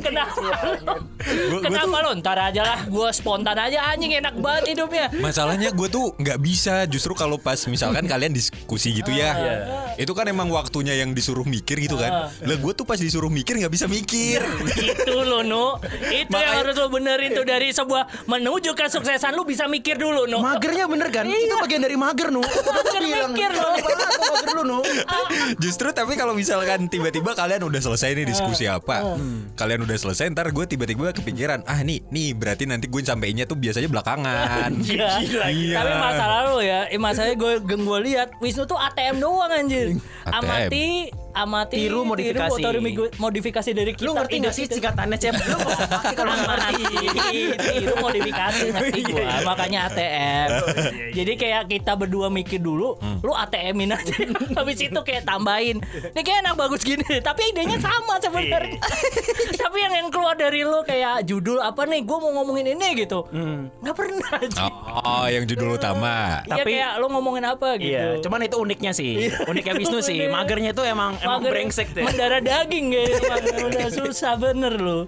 Kenapa? 0.00 0.34
lo? 0.38 0.50
Gua- 0.80 0.98
gua 1.52 1.60
Kenapa 1.60 1.96
lo? 2.00 2.10
Ntar 2.16 2.38
aja 2.40 2.62
lah, 2.64 2.80
gue 2.84 3.08
spontan 3.10 3.54
aja 3.56 3.78
anjing 3.88 4.14
enak 4.16 4.34
banget 4.36 4.72
hidupnya. 4.72 5.10
Masalahnya 5.12 5.70
gue 5.70 5.88
tuh 5.88 6.14
nggak 6.16 6.38
bisa 6.38 6.86
justru 6.86 7.12
kalau 7.12 7.34
pas 7.36 7.58
misalkan 7.66 8.06
kalian 8.12 8.30
diskusi 8.30 8.90
gitu 8.92 9.10
ya, 9.10 9.34
itu 9.96 10.10
kan 10.10 10.24
emang 10.24 10.39
waktunya 10.48 10.96
yang 10.96 11.12
disuruh 11.12 11.44
mikir 11.44 11.76
gitu 11.76 12.00
kan. 12.00 12.32
Lah 12.32 12.56
gue 12.56 12.72
tuh 12.72 12.88
pas 12.88 12.96
disuruh 12.96 13.28
mikir 13.28 13.60
nggak 13.60 13.72
bisa 13.72 13.84
mikir. 13.84 14.40
Itu 14.80 15.20
lo 15.20 15.44
nu, 15.44 15.76
itu 16.08 16.32
yang 16.32 16.64
harus 16.64 16.78
lo 16.78 16.88
benerin 16.88 17.36
tuh 17.36 17.44
dari 17.44 17.74
sebuah 17.74 18.24
menuju 18.24 18.72
kesuksesan 18.72 19.36
lu 19.36 19.44
bisa 19.44 19.66
mikir 19.66 20.00
dulu 20.00 20.24
nu. 20.24 20.40
Magernya 20.40 20.86
bener 20.86 21.12
kan? 21.12 21.28
Itu 21.28 21.58
bagian 21.60 21.82
dari 21.84 21.96
mager 21.98 22.32
nu. 22.32 22.40
Mager 22.40 23.02
mikir, 23.02 23.50
Nu. 23.50 23.68
Mager 24.30 24.52
lu 24.56 24.62
nu. 24.64 24.78
Justru 25.58 25.90
tapi 25.90 26.14
kalau 26.14 26.32
misalkan 26.32 26.86
tiba-tiba 26.86 27.34
kalian 27.34 27.66
udah 27.66 27.80
selesai 27.82 28.14
nih 28.14 28.26
diskusi 28.28 28.70
apa, 28.70 29.18
kalian 29.58 29.82
udah 29.84 29.96
selesai, 29.98 30.30
ntar 30.32 30.48
gue 30.54 30.64
tiba-tiba 30.64 31.10
kepikiran, 31.10 31.66
ah 31.66 31.82
nih, 31.82 32.04
nih 32.08 32.32
berarti 32.32 32.64
nanti 32.64 32.86
gue 32.86 33.02
sampainya 33.02 33.44
tuh 33.44 33.58
biasanya 33.58 33.90
belakangan. 33.90 34.70
Iya. 34.90 35.22
Iya. 35.50 35.76
Tapi 35.76 35.92
masalah 35.96 36.38
lu 36.50 36.58
ya, 36.62 36.80
eh, 36.90 36.98
masalahnya 36.98 37.36
gue 37.38 37.52
geng 37.62 37.82
gue 37.86 37.98
lihat 38.10 38.28
Wisnu 38.42 38.64
tuh 38.66 38.78
ATM 38.78 39.22
doang 39.22 39.50
anjir. 39.50 39.96
Amati 40.32 41.12
amati 41.32 41.76
Tiru 41.80 42.02
modifikasi. 42.02 42.50
foto 42.52 42.68
remi- 42.70 42.96
modifikasi 43.16 43.70
dari 43.70 43.92
kita. 43.92 44.04
Lu 44.04 44.12
ngerti 44.12 44.34
gak 44.38 44.52
sih 44.52 44.64
singkatannya 44.66 45.16
Cep? 45.16 45.34
Lu 45.36 45.58
kalau 46.18 46.34
ngerti. 46.36 46.84
Tiru 47.56 47.94
modifikasi 47.96 48.64
ngerti 48.74 49.00
gua 49.06 49.34
makanya 49.44 49.78
ATM. 49.86 50.48
Jadi 51.16 51.32
kayak 51.36 51.62
kita 51.66 51.92
berdua 51.94 52.26
mikir 52.28 52.58
dulu, 52.58 52.94
lu 53.18 53.32
ATM-in 53.32 53.92
aja. 53.92 54.14
Habis 54.52 54.78
itu 54.80 55.00
kayak 55.00 55.22
tambahin. 55.24 55.78
Ini 55.82 56.20
kayak 56.20 56.38
enak 56.42 56.54
bagus 56.56 56.80
gini, 56.80 57.02
tapi 57.20 57.50
idenya 57.50 57.78
sama 57.78 58.18
sebenarnya. 58.18 58.78
tapi 59.52 59.78
yang 59.78 59.94
yang 59.96 60.08
keluar 60.08 60.34
dari 60.34 60.62
lu 60.62 60.82
kayak 60.82 61.22
judul 61.24 61.58
apa 61.58 61.84
nih? 61.84 62.02
Gue 62.02 62.18
mau 62.18 62.32
ngomongin 62.32 62.72
ini 62.72 62.88
gitu. 62.98 63.26
Nggak 63.78 63.94
pernah 63.94 64.30
aja. 64.36 64.66
Oh, 64.96 65.26
yang 65.26 65.44
judul 65.44 65.76
utama. 65.76 66.42
Iya 66.42 66.54
Tapi- 66.56 66.72
kayak 66.72 66.92
lu 66.96 67.06
ngomongin 67.08 67.44
apa 67.44 67.68
gitu. 67.76 67.90
Iya, 67.90 68.18
cuman 68.20 68.40
itu 68.42 68.56
uniknya 68.56 68.92
sih. 68.92 69.28
Uniknya 69.44 69.74
Wisnu 69.74 70.00
sih. 70.00 70.26
Magernya 70.26 70.70
itu 70.70 70.82
emang 70.82 71.19
emang 71.22 71.40
Mager- 71.44 71.52
brengsek 71.52 71.88
deh. 71.92 72.04
Mendarah 72.04 72.40
daging 72.42 72.86
gitu. 72.92 73.26
Udah 73.70 73.88
susah 73.92 74.32
bener 74.36 74.74
lu. 74.76 75.06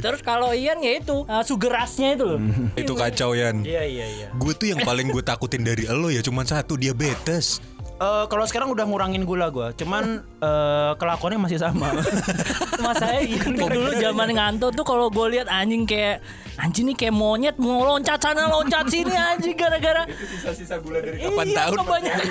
Terus 0.00 0.20
kalau 0.24 0.50
Ian 0.52 0.80
ya 0.80 0.98
itu 1.00 1.24
uh, 1.24 1.44
sugerasnya 1.44 2.16
itu 2.18 2.24
loh. 2.26 2.40
Itu 2.80 2.92
kacau 2.96 3.36
Yan. 3.36 3.62
Iya 3.62 3.84
iya 3.84 4.06
iya. 4.08 4.26
Gue 4.36 4.56
tuh 4.56 4.72
yang 4.72 4.80
paling 4.82 5.12
gue 5.12 5.22
takutin 5.22 5.62
dari 5.62 5.84
lo 5.90 6.08
ya 6.08 6.24
cuman 6.24 6.44
satu 6.48 6.76
diabetes. 6.80 7.60
Eh, 8.00 8.24
kalau 8.32 8.48
sekarang 8.48 8.72
udah 8.72 8.88
ngurangin 8.88 9.28
gula 9.28 9.52
gua, 9.52 9.76
cuman 9.76 10.24
eh, 10.24 10.92
kelakuannya 10.96 11.36
masih 11.36 11.60
sama. 11.60 11.92
Masanya 12.80 13.20
Ian 13.20 13.52
tuh 13.60 13.68
dulu 13.68 13.92
zaman 13.92 14.28
ngantuk 14.32 14.72
tuh 14.72 14.88
kalau 14.88 15.12
gue 15.12 15.36
lihat 15.36 15.52
anjing 15.52 15.84
kayak 15.84 16.24
anjing 16.60 16.84
nih 16.92 16.96
kayak 16.96 17.14
monyet 17.16 17.56
mau 17.56 17.84
loncat 17.88 18.20
sana 18.20 18.48
loncat 18.48 18.84
sini 18.92 19.14
anjing 19.16 19.56
gara-gara 19.56 20.04
Sisa-sisa 20.10 20.76
gula 20.80 21.00
dari 21.00 21.24
iya, 21.24 21.28
kebanyakan 21.32 22.28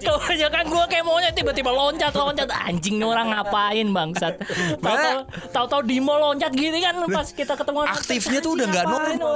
kebanyakan 0.06 0.64
gue 0.72 0.84
kayak 0.88 1.04
monyet 1.04 1.32
tiba-tiba 1.36 1.70
loncat 1.70 2.12
loncat 2.16 2.48
anjing 2.48 2.96
nih 2.96 3.06
orang 3.06 3.36
ngapain 3.36 3.86
bangsat 3.92 4.34
tahu-tahu 4.84 5.18
tahu-tahu 5.52 5.82
di 5.84 6.00
mall 6.00 6.32
loncat 6.32 6.52
gini 6.56 6.80
kan 6.80 6.96
pas 7.12 7.28
kita 7.32 7.54
ketemu 7.54 7.78
Aktifnya 7.88 8.38
tuh 8.44 8.52
udah 8.54 8.66
nggak 8.68 8.86
normal. 8.86 9.34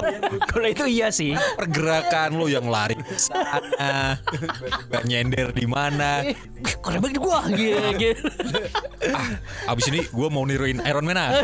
kalau 0.51 0.69
itu 0.69 0.85
iya 0.87 1.09
sih. 1.09 1.33
Pergerakan 1.57 2.37
lo 2.37 2.47
yang 2.47 2.69
lari 2.69 2.97
sana, 3.17 4.19
nyender 5.03 5.51
di 5.57 5.65
mana. 5.65 6.27
Kalau 6.83 6.99
bagi 7.03 7.19
gua 7.19 7.49
gitu, 7.51 7.81
gitu. 7.99 8.27
Abis 9.67 9.85
ini 9.91 10.01
gue 10.07 10.29
mau 10.31 10.47
niruin 10.47 10.79
Iron 10.87 11.05
Man 11.07 11.19
ah. 11.19 11.43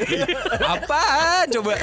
Apaan 0.62 1.50
coba? 1.50 1.74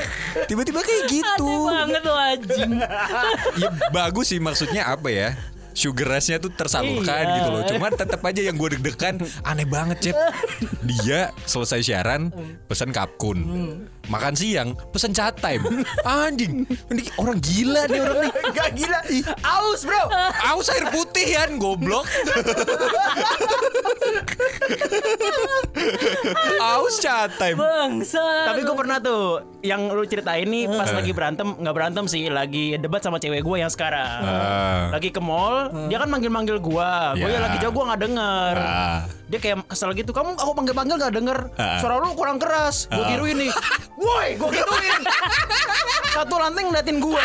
Tiba-tiba 0.45 0.79
kayak 0.79 1.03
gitu. 1.07 1.47
Aneh 1.47 1.71
banget 1.71 2.01
lo 2.01 2.15
anjing. 2.15 2.71
Ya 3.61 3.69
bagus 3.89 4.29
sih 4.29 4.39
maksudnya 4.39 4.85
apa 4.85 5.07
ya? 5.07 5.29
Sugar 5.71 6.07
rush-nya 6.07 6.39
tuh 6.39 6.47
tersalurkan 6.49 7.03
Iya. 7.21 7.35
gitu 7.35 7.49
loh. 7.51 7.63
Cuman 7.67 7.91
tetap 7.93 8.23
aja 8.23 8.39
yang 8.39 8.55
gue 8.55 8.79
deg-degan 8.79 9.15
aneh 9.43 9.67
banget, 9.67 9.97
Cep. 10.01 10.15
Dia 10.81 11.35
selesai 11.43 11.83
siaran 11.83 12.31
pesan 12.65 12.95
kapkun. 12.95 13.43
Makan 14.05 14.33
siang 14.33 14.69
pesan 14.93 15.11
chat 15.11 15.35
time. 15.37 15.85
Anjing. 16.05 16.65
Ini 16.91 17.01
orang 17.17 17.37
gila 17.41 17.81
nih 17.89 17.99
orang 17.99 18.17
nih. 18.21 18.31
Gak 18.57 18.69
gila. 18.75 18.99
Aus, 19.41 19.81
Bro. 19.83 20.03
Aus 20.45 20.67
air 20.69 20.85
putih 20.89 21.33
kan 21.33 21.57
goblok. 21.57 22.05
Aus 26.61 27.01
chat 27.01 27.33
time. 27.37 27.57
Bangsa. 27.57 28.53
Tapi 28.53 28.61
gue 28.63 28.75
pernah 28.75 28.97
tuh 28.99 29.41
yang 29.65 29.89
lu 29.89 30.05
ceritain 30.05 30.45
nih 30.45 30.69
pas 30.69 30.89
lagi 30.93 31.09
berantem, 31.09 31.57
nggak 31.57 31.73
berantem 31.73 32.05
sih, 32.05 32.29
lagi 32.29 32.77
debat 32.77 33.01
sama 33.01 33.17
cewek 33.17 33.41
gue 33.41 33.57
yang 33.57 33.71
sekarang. 33.71 34.21
Ah. 34.21 34.93
Lagi 34.93 35.09
ke 35.09 35.17
mall, 35.17 35.73
dia 35.89 35.97
kan 35.97 36.09
manggil-manggil 36.09 36.61
gua. 36.61 37.17
Gue 37.17 37.25
Ya. 37.25 37.41
yang 37.41 37.45
lagi 37.49 37.57
jauh 37.57 37.73
gua 37.73 37.93
nggak 37.93 38.01
denger. 38.05 38.53
Ah. 38.55 38.99
Dia 39.25 39.39
kayak 39.41 39.65
kesel 39.65 39.89
gitu. 39.97 40.13
Kamu 40.13 40.37
aku 40.37 40.51
panggil-panggil 40.53 40.95
nggak 41.01 41.13
denger. 41.17 41.37
Ah. 41.57 41.81
Suara 41.81 41.97
lu 41.97 42.13
kurang 42.13 42.37
keras. 42.37 42.85
Gue 42.93 43.03
giruin 43.09 43.37
nih. 43.41 43.51
Woi, 43.95 44.35
gue 44.35 44.49
gituin. 44.51 45.01
Satu 46.15 46.35
lantai 46.39 46.63
ngeliatin 46.67 46.97
gua. 46.99 47.23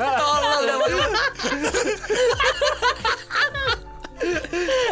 Tolol 0.00 0.64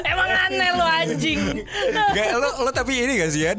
Emang 0.03 0.31
aneh 0.31 0.71
lo 0.73 0.85
anjing. 0.85 1.41
Gak, 2.13 2.29
lo, 2.35 2.49
lo 2.63 2.71
tapi 2.71 2.99
ini 2.99 3.19
gak 3.19 3.31
sih 3.31 3.43
Yan? 3.45 3.59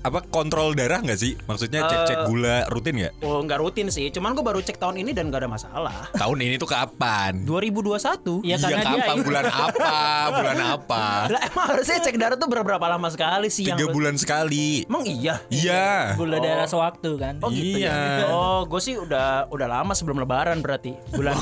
Apa 0.00 0.20
kontrol 0.22 0.72
darah 0.72 1.00
gak 1.00 1.16
sih? 1.16 1.34
Maksudnya 1.44 1.84
cek-cek 1.84 2.26
gula 2.26 2.68
rutin 2.68 2.98
gak? 2.98 3.12
Oh, 3.20 3.40
nggak 3.40 3.58
rutin 3.58 3.88
sih. 3.88 4.08
Cuman 4.08 4.32
gue 4.32 4.42
baru 4.42 4.60
cek 4.60 4.76
tahun 4.76 5.00
ini 5.00 5.10
dan 5.10 5.28
gak 5.28 5.44
ada 5.44 5.50
masalah. 5.50 6.08
Tahun 6.12 6.38
ini 6.38 6.54
tuh 6.56 6.68
kapan? 6.68 7.44
2021. 7.44 8.44
Ya 8.44 8.56
karena 8.56 8.80
dia 8.80 8.84
kapan? 8.84 9.16
Bulan 9.22 9.44
apa? 9.46 9.94
Bulan 10.30 10.58
apa? 10.60 11.04
Lah 11.28 11.40
emang 11.42 11.66
harusnya 11.72 11.98
cek 12.00 12.16
darah 12.16 12.36
tuh 12.36 12.46
berapa 12.46 12.86
lama 12.86 13.08
sekali 13.08 13.48
sih 13.48 13.64
Tiga 13.66 13.88
bulan 13.88 14.14
sekali 14.14 14.84
Emang 14.84 15.04
iya? 15.04 15.40
Iya 15.48 16.14
Gula 16.14 16.38
darah 16.38 16.68
sewaktu 16.68 17.10
kan. 17.16 17.34
Oh 17.40 17.48
gitu 17.48 17.80
Iya. 17.80 17.96
ya. 18.22 18.26
Oh, 18.28 18.64
gue 18.64 18.80
sih 18.80 18.94
udah 18.94 19.48
udah 19.48 19.68
lama 19.70 19.92
sebelum 19.92 20.20
lebaran 20.20 20.60
berarti. 20.60 20.92
Bulan 21.10 21.34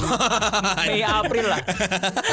Mei 0.89 1.03
April 1.03 1.51
lah. 1.51 1.61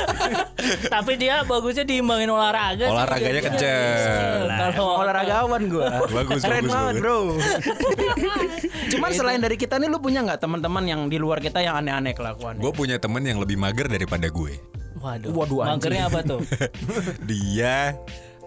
Tapi 0.93 1.15
dia 1.15 1.41
bagusnya 1.43 1.78
diimbangin 1.83 2.29
olahraga. 2.31 2.85
Olahraganya 2.89 3.41
Jadi 3.41 3.47
kenceng. 3.47 4.41
Kalau 4.49 4.69
Emang 4.79 4.99
olahragawan 5.03 5.61
gue. 5.67 5.87
Bagus, 6.17 6.41
Keren 6.41 6.63
bagus, 6.65 6.73
banget. 6.73 6.93
Bro. 7.03 7.17
Cuman 8.95 9.09
selain 9.13 9.39
dari 9.43 9.55
kita 9.59 9.75
nih 9.77 9.87
lu 9.91 9.99
punya 10.01 10.23
nggak 10.23 10.39
teman-teman 10.41 10.83
yang 10.87 11.01
di 11.07 11.17
luar 11.21 11.43
kita 11.43 11.59
yang 11.61 11.77
aneh-aneh 11.79 12.15
kelakuannya? 12.15 12.61
Gue 12.63 12.73
punya 12.73 12.97
temen 12.97 13.21
yang 13.23 13.37
lebih 13.37 13.59
mager 13.59 13.87
daripada 13.87 14.27
gue 14.31 14.57
Waduh. 14.99 15.31
Waduh. 15.31 15.63
Magernya 15.63 16.11
apa 16.11 16.19
tuh? 16.23 16.39
Dia 17.29 17.95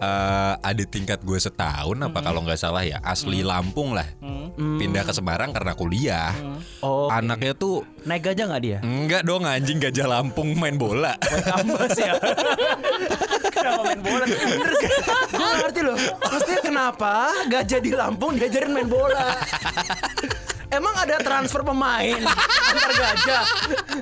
eh, 0.03 0.53
ada 0.59 0.83
tingkat 0.83 1.19
gue 1.21 1.39
setahun 1.39 1.97
apa 1.97 2.19
kalau 2.19 2.43
nggak 2.43 2.59
salah 2.59 2.83
ya 2.83 2.99
asli 3.01 3.39
Lampung 3.41 3.95
lah 3.95 4.05
pindah 4.53 5.03
ke 5.03 5.11
Semarang 5.11 5.51
karena 5.51 5.73
kuliah 5.73 6.31
Oh, 6.83 7.07
anaknya 7.07 7.55
tuh 7.55 7.87
naik 8.03 8.27
gajah 8.27 8.45
nggak 8.45 8.61
dia? 8.61 8.79
enggak 8.83 9.23
dong 9.23 9.47
anjing 9.47 9.79
gajah 9.79 10.03
Lampung 10.05 10.51
main 10.55 10.75
bola 10.75 11.15
Kambas 11.23 11.95
ya. 11.95 12.13
kenapa 13.55 13.81
main 13.85 14.01
bola? 14.01 14.25
Bener 14.27 14.73
gak? 14.75 14.91
Gue 15.31 15.51
ngerti 15.55 15.79
loh. 15.81 15.95
Maksudnya 16.19 16.59
kenapa 16.59 17.13
gajah 17.47 17.79
di 17.79 17.91
Lampung 17.93 18.35
diajarin 18.35 18.71
main 18.73 18.89
bola? 18.89 19.23
Emang 20.73 20.95
ada 20.97 21.21
transfer 21.21 21.61
pemain 21.61 22.17
antar 22.73 22.91
gajah? 22.91 23.43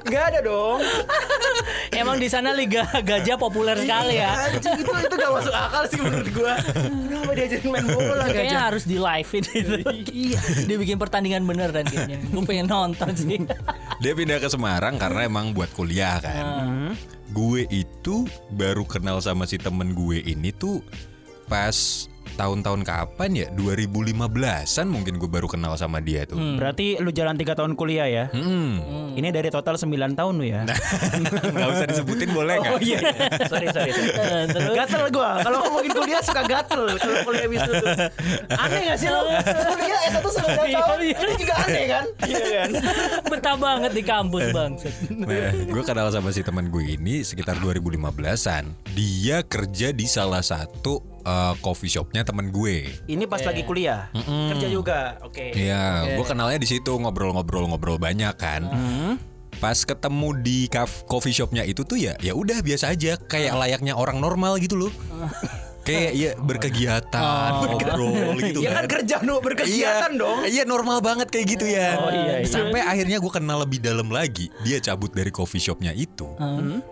Gak 0.08 0.24
ada 0.32 0.40
dong. 0.40 0.80
Emang 1.92 2.16
di 2.16 2.32
sana 2.32 2.56
liga 2.56 2.88
gajah 3.04 3.36
populer 3.36 3.76
sekali 3.76 4.16
ya. 4.18 4.48
Anjing 4.48 4.80
itu 4.80 4.92
itu 4.92 5.16
gak 5.16 5.32
masuk 5.36 5.52
akal 5.52 5.84
sih 5.92 6.00
menurut 6.00 6.30
gua. 6.32 6.56
Kenapa 6.64 7.32
diajarin 7.36 7.68
main 7.68 7.86
bola 7.86 8.26
Kayaknya 8.26 8.56
gajah? 8.56 8.62
harus 8.72 8.84
di 8.88 8.98
live 8.98 9.30
itu. 9.36 9.52
Iya. 10.12 10.40
Dia 10.66 10.78
bikin 10.80 10.96
pertandingan 10.96 11.44
beneran 11.44 11.84
kayaknya. 11.84 12.18
Gue 12.32 12.44
pengen 12.48 12.68
nonton 12.72 13.12
sih. 13.14 13.44
dia 14.00 14.14
pindah 14.16 14.40
ke 14.40 14.48
Semarang 14.48 14.96
karena 14.98 15.28
emang 15.28 15.54
buat 15.54 15.70
kuliah 15.76 16.18
kan 16.18 16.46
gue 17.32 17.64
itu 17.72 18.28
baru 18.52 18.84
kenal 18.84 19.24
sama 19.24 19.48
si 19.48 19.56
temen 19.56 19.96
gue 19.96 20.20
ini 20.20 20.52
tuh 20.52 20.84
pas 21.48 22.08
tahun-tahun 22.42 22.82
kapan 22.82 23.30
ya 23.38 23.48
2015an 23.54 24.88
mungkin 24.90 25.22
gue 25.22 25.30
baru 25.30 25.46
kenal 25.46 25.78
sama 25.78 26.02
dia 26.02 26.26
tuh. 26.26 26.42
Berarti 26.58 26.98
lu 26.98 27.14
jalan 27.14 27.38
tiga 27.38 27.54
tahun 27.54 27.78
kuliah 27.78 28.10
ya? 28.10 28.26
Hmm. 28.34 29.14
Ini 29.14 29.30
dari 29.30 29.54
total 29.54 29.78
9 29.78 30.18
tahun 30.18 30.34
lu 30.42 30.46
ya? 30.50 30.66
Nggak 31.54 31.70
usah 31.70 31.86
disebutin 31.86 32.34
boleh 32.34 32.58
nggak? 32.58 32.74
Oh 32.74 32.80
iya, 32.82 33.00
sorry 33.46 33.68
sorry. 33.70 33.92
sorry. 33.94 34.74
gatel 34.74 35.04
gua. 35.14 35.44
Kalau 35.46 35.58
ngomongin 35.68 35.92
kuliah 35.94 36.22
suka 36.26 36.42
gatel. 36.50 36.98
Kalau 36.98 37.22
kuliah 37.30 37.46
Wisnu 37.46 37.74
tuh. 37.78 37.90
Aneh 38.58 38.82
gak 38.90 38.98
sih 38.98 39.10
lo? 39.12 39.22
Kuliah 39.46 40.00
S1 40.10 40.26
9 40.26 40.74
tahun. 40.74 40.98
Ini 41.06 41.34
juga 41.38 41.54
aneh 41.62 41.86
kan? 41.86 42.06
Iya 42.26 42.42
kan? 42.42 42.70
Betah 43.30 43.56
banget 43.60 43.92
di 43.94 44.04
kampus 44.04 44.46
bang. 44.50 44.72
Nah, 45.12 45.52
gue 45.54 45.84
kenal 45.86 46.08
sama 46.10 46.34
si 46.34 46.42
teman 46.42 46.74
gue 46.74 46.98
ini 46.98 47.22
sekitar 47.22 47.62
2015an. 47.62 48.64
Dia 48.98 49.46
kerja 49.46 49.94
di 49.94 50.06
salah 50.10 50.42
satu 50.42 51.11
eh, 51.22 51.54
coffee 51.62 51.92
shopnya 51.92 52.26
teman 52.26 52.50
gue. 52.50 52.90
Ini 53.08 53.24
pas 53.30 53.42
lagi 53.42 53.64
kuliah. 53.64 54.10
Kerja 54.14 54.68
juga. 54.68 55.22
Oke. 55.22 55.54
Iya, 55.54 56.18
gue 56.18 56.26
kenalnya 56.26 56.60
di 56.60 56.70
situ 56.70 56.98
ngobrol-ngobrol-ngobrol 56.98 58.02
banyak 58.02 58.36
kan. 58.38 58.68
Pas 59.62 59.78
ketemu 59.78 60.30
di 60.42 60.66
coffee 61.06 61.36
shopnya 61.36 61.62
itu 61.62 61.86
tuh 61.86 62.00
ya, 62.00 62.18
ya 62.18 62.34
udah 62.34 62.66
biasa 62.66 62.98
aja, 62.98 63.14
kayak 63.30 63.54
layaknya 63.54 63.94
orang 63.94 64.18
normal 64.18 64.58
gitu 64.58 64.88
loh. 64.88 64.94
kayak 65.82 66.12
ya 66.14 66.32
berkegiatan, 66.38 67.50
ngobrol 67.58 68.38
gitu 68.46 68.62
Ya 68.62 68.72
kan 68.78 68.86
kerja 68.86 69.16
nu 69.26 69.42
berkegiatan 69.42 70.12
iya, 70.14 70.22
dong. 70.22 70.38
Iya 70.46 70.64
normal 70.66 71.02
banget 71.02 71.28
kayak 71.34 71.46
gitu 71.58 71.66
ya. 71.66 71.98
Oh, 71.98 72.14
iya, 72.14 72.34
iya. 72.42 72.48
Sampai 72.48 72.82
akhirnya 72.86 73.18
gue 73.18 73.32
kenal 73.34 73.66
lebih 73.66 73.82
dalam 73.82 74.10
lagi. 74.14 74.54
Dia 74.62 74.78
cabut 74.82 75.14
dari 75.14 75.34
coffee 75.34 75.62
shopnya 75.62 75.92
itu. 75.94 76.30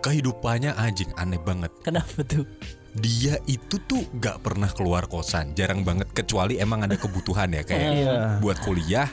Kehidupannya 0.02 0.74
anjing 0.74 1.10
aneh 1.14 1.38
banget. 1.38 1.70
Kenapa 1.86 2.22
tuh? 2.26 2.46
Dia 2.92 3.38
itu 3.46 3.78
tuh 3.80 4.02
gak 4.14 4.40
pernah 4.40 4.66
keluar 4.66 5.06
kosan, 5.06 5.54
jarang 5.54 5.80
banget 5.80 6.10
kecuali 6.10 6.56
emang 6.56 6.82
ada 6.82 6.94
kebutuhan 6.94 7.46
ya 7.48 7.62
kayak 7.62 7.86
Iya. 7.96 8.16
buat 8.38 8.58
kuliah 8.60 9.06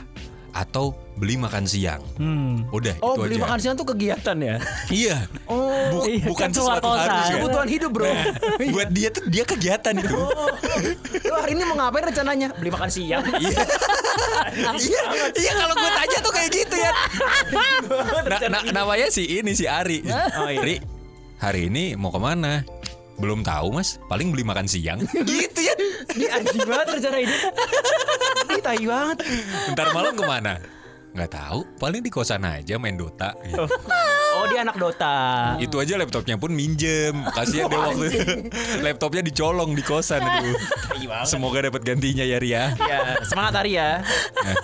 atau 0.50 0.90
beli 1.14 1.36
makan 1.36 1.62
siang. 1.62 2.02
Hmm. 2.16 2.66
Udah 2.68 2.98
Oh 2.98 3.14
itu 3.14 3.20
beli 3.22 3.36
aja. 3.36 3.44
makan 3.44 3.58
siang 3.60 3.74
tuh 3.74 3.86
kegiatan 3.86 4.34
ya? 4.36 4.56
Iya. 4.90 5.16
Oh 5.46 5.70
Bu- 5.94 6.04
iya, 6.04 6.26
bukan 6.26 6.42
kan 6.44 6.50
sesuatu 6.50 6.82
kosan. 6.84 7.06
harus 7.06 7.22
ya. 7.22 7.34
kebutuhan 7.36 7.68
hidup 7.68 7.90
bro. 7.92 8.10
Buat 8.74 8.88
dia 8.90 9.08
tuh 9.08 9.24
dia 9.26 9.44
kegiatan 9.44 9.94
itu. 9.94 10.16
Lu 11.22 11.34
hari 11.36 11.52
ini 11.52 11.62
mau 11.64 11.76
ngapain 11.78 12.04
rencananya? 12.04 12.48
Beli 12.52 12.70
makan 12.72 12.90
siang. 12.90 13.22
Iya. 13.30 13.62
Iya, 14.58 15.02
iya 15.34 15.52
kalau 15.54 15.74
gue 15.74 15.90
tanya 15.92 16.18
tuh 16.18 16.32
kayak 16.32 16.50
gitu 16.50 16.76
ya. 16.76 16.92
Na- 18.24 18.48
na- 18.50 18.66
namanya 18.74 19.06
si 19.08 19.24
ini 19.28 19.52
si 19.52 19.64
Ari. 19.64 20.02
Oh, 20.36 20.48
iya. 20.48 20.60
Ri, 20.60 20.76
hari 21.36 21.68
ini 21.68 21.94
mau 21.94 22.08
ke 22.08 22.18
mana? 22.18 22.64
Belum 23.18 23.42
tahu 23.42 23.74
mas, 23.74 23.98
paling 24.06 24.30
beli 24.30 24.46
makan 24.46 24.70
siang. 24.70 25.02
gitu 25.26 25.60
ya. 25.60 25.74
Ini 26.14 26.26
anjing 26.30 26.62
banget 26.62 26.86
rencana 26.98 27.18
ini. 27.18 27.36
Ini 28.48 28.60
tai 28.64 28.84
banget. 28.86 29.18
Ntar 29.74 29.86
malam 29.92 30.14
ke 30.14 30.24
mana? 30.24 30.54
Nggak 31.18 31.30
tahu, 31.34 31.66
paling 31.82 32.00
di 32.04 32.10
kosan 32.14 32.46
aja 32.46 32.78
main 32.78 32.94
Dota. 32.94 33.34
Gitu. 33.42 33.66
Oh 34.38 34.44
dia 34.46 34.62
anak 34.62 34.78
Dota. 34.78 35.56
Itu 35.58 35.82
aja 35.82 35.98
laptopnya 35.98 36.38
pun 36.38 36.54
minjem. 36.54 37.26
Kasihan 37.34 37.66
deh 37.66 37.74
waktu 37.74 38.06
laptopnya 38.86 39.22
dicolong 39.26 39.74
di 39.74 39.82
kosan. 39.82 40.22
Aduh. 40.22 40.54
Semoga 41.26 41.66
dapat 41.66 41.82
gantinya 41.82 42.22
ya 42.22 42.38
Ria. 42.38 42.70
Ya 42.78 43.18
semangat 43.26 43.66
Ari 43.66 43.74
ya. 43.74 44.06
Nah, 44.46 44.54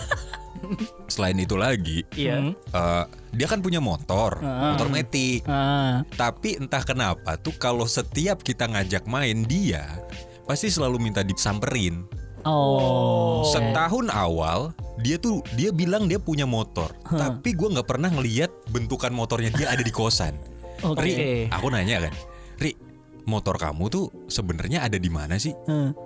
selain 1.06 1.38
itu 1.38 1.54
lagi, 1.54 2.02
Iya. 2.14 2.52
eh, 2.54 3.04
dia 3.34 3.46
kan 3.46 3.60
punya 3.60 3.78
motor, 3.78 4.38
motor 4.40 4.88
metik. 4.88 5.44
Ah. 5.46 6.02
Tapi 6.14 6.58
entah 6.58 6.82
kenapa 6.82 7.36
tuh 7.38 7.54
kalau 7.56 7.84
setiap 7.84 8.40
kita 8.42 8.68
ngajak 8.68 9.04
main 9.06 9.44
dia 9.44 10.00
pasti 10.44 10.68
selalu 10.68 11.00
minta 11.00 11.24
disamperin. 11.24 12.04
Oh. 12.44 13.40
Setahun 13.48 14.12
awal 14.12 14.76
dia 15.00 15.16
tuh 15.16 15.40
dia 15.56 15.72
bilang 15.72 16.06
dia 16.06 16.20
punya 16.20 16.44
motor, 16.44 16.92
tapi 17.08 17.56
gua 17.56 17.80
nggak 17.80 17.88
pernah 17.88 18.12
ngeliat 18.12 18.52
bentukan 18.68 19.10
motornya 19.10 19.50
dia 19.56 19.72
ada 19.72 19.80
di 19.80 19.90
kosan. 19.90 20.36
Oke. 20.84 21.00
Ri, 21.00 21.12
aku 21.48 21.72
nanya 21.72 22.04
kan, 22.04 22.14
Ri, 22.60 22.76
motor 23.24 23.56
kamu 23.56 23.88
tuh 23.88 24.12
sebenarnya 24.28 24.84
ada 24.84 25.00
di 25.00 25.08
mana 25.08 25.40
sih? 25.40 25.56
Hmm. 25.64 25.96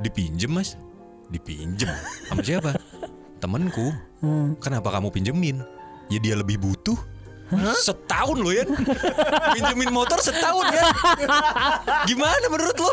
Dipinjem 0.00 0.54
mas? 0.54 0.78
Dipinjem 1.28 1.90
sama 2.30 2.40
siapa? 2.46 2.70
Temenku. 3.40 3.88
Kenapa 4.60 4.92
kamu 4.92 5.08
pinjemin? 5.08 5.64
Ya 6.12 6.20
dia 6.20 6.36
lebih 6.36 6.60
butuh. 6.60 6.96
Setahun 7.76 8.38
loh 8.38 8.50
ya 8.50 8.62
Pinjemin 9.52 9.90
motor 9.98 10.18
setahun 10.18 10.66
ya 10.70 10.84
Gimana 12.04 12.46
menurut 12.46 12.76
lo? 12.76 12.92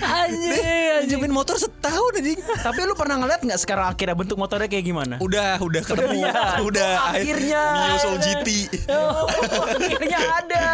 Anjing. 0.00 0.52
Pinjemin 1.00 1.32
motor 1.32 1.56
setahun 1.56 2.12
anjing 2.14 2.38
Tapi 2.40 2.78
lu 2.82 2.92
pernah 2.92 3.16
ngeliat 3.16 3.40
nggak 3.40 3.56
sekarang 3.58 3.86
akhirnya 3.88 4.12
bentuk 4.14 4.36
motornya 4.36 4.68
kayak 4.68 4.84
gimana? 4.84 5.14
Udah, 5.18 5.56
udah 5.58 5.80
ketemu 5.80 6.12
lihat. 6.20 6.60
Udah, 6.62 6.90
Oh, 7.00 7.10
akhirnya. 7.12 7.62
Mio 7.72 7.96
Soul 7.98 8.16
GT 8.18 8.48
Oh, 8.88 9.24
akhirnya 9.70 10.18
ada. 10.36 10.64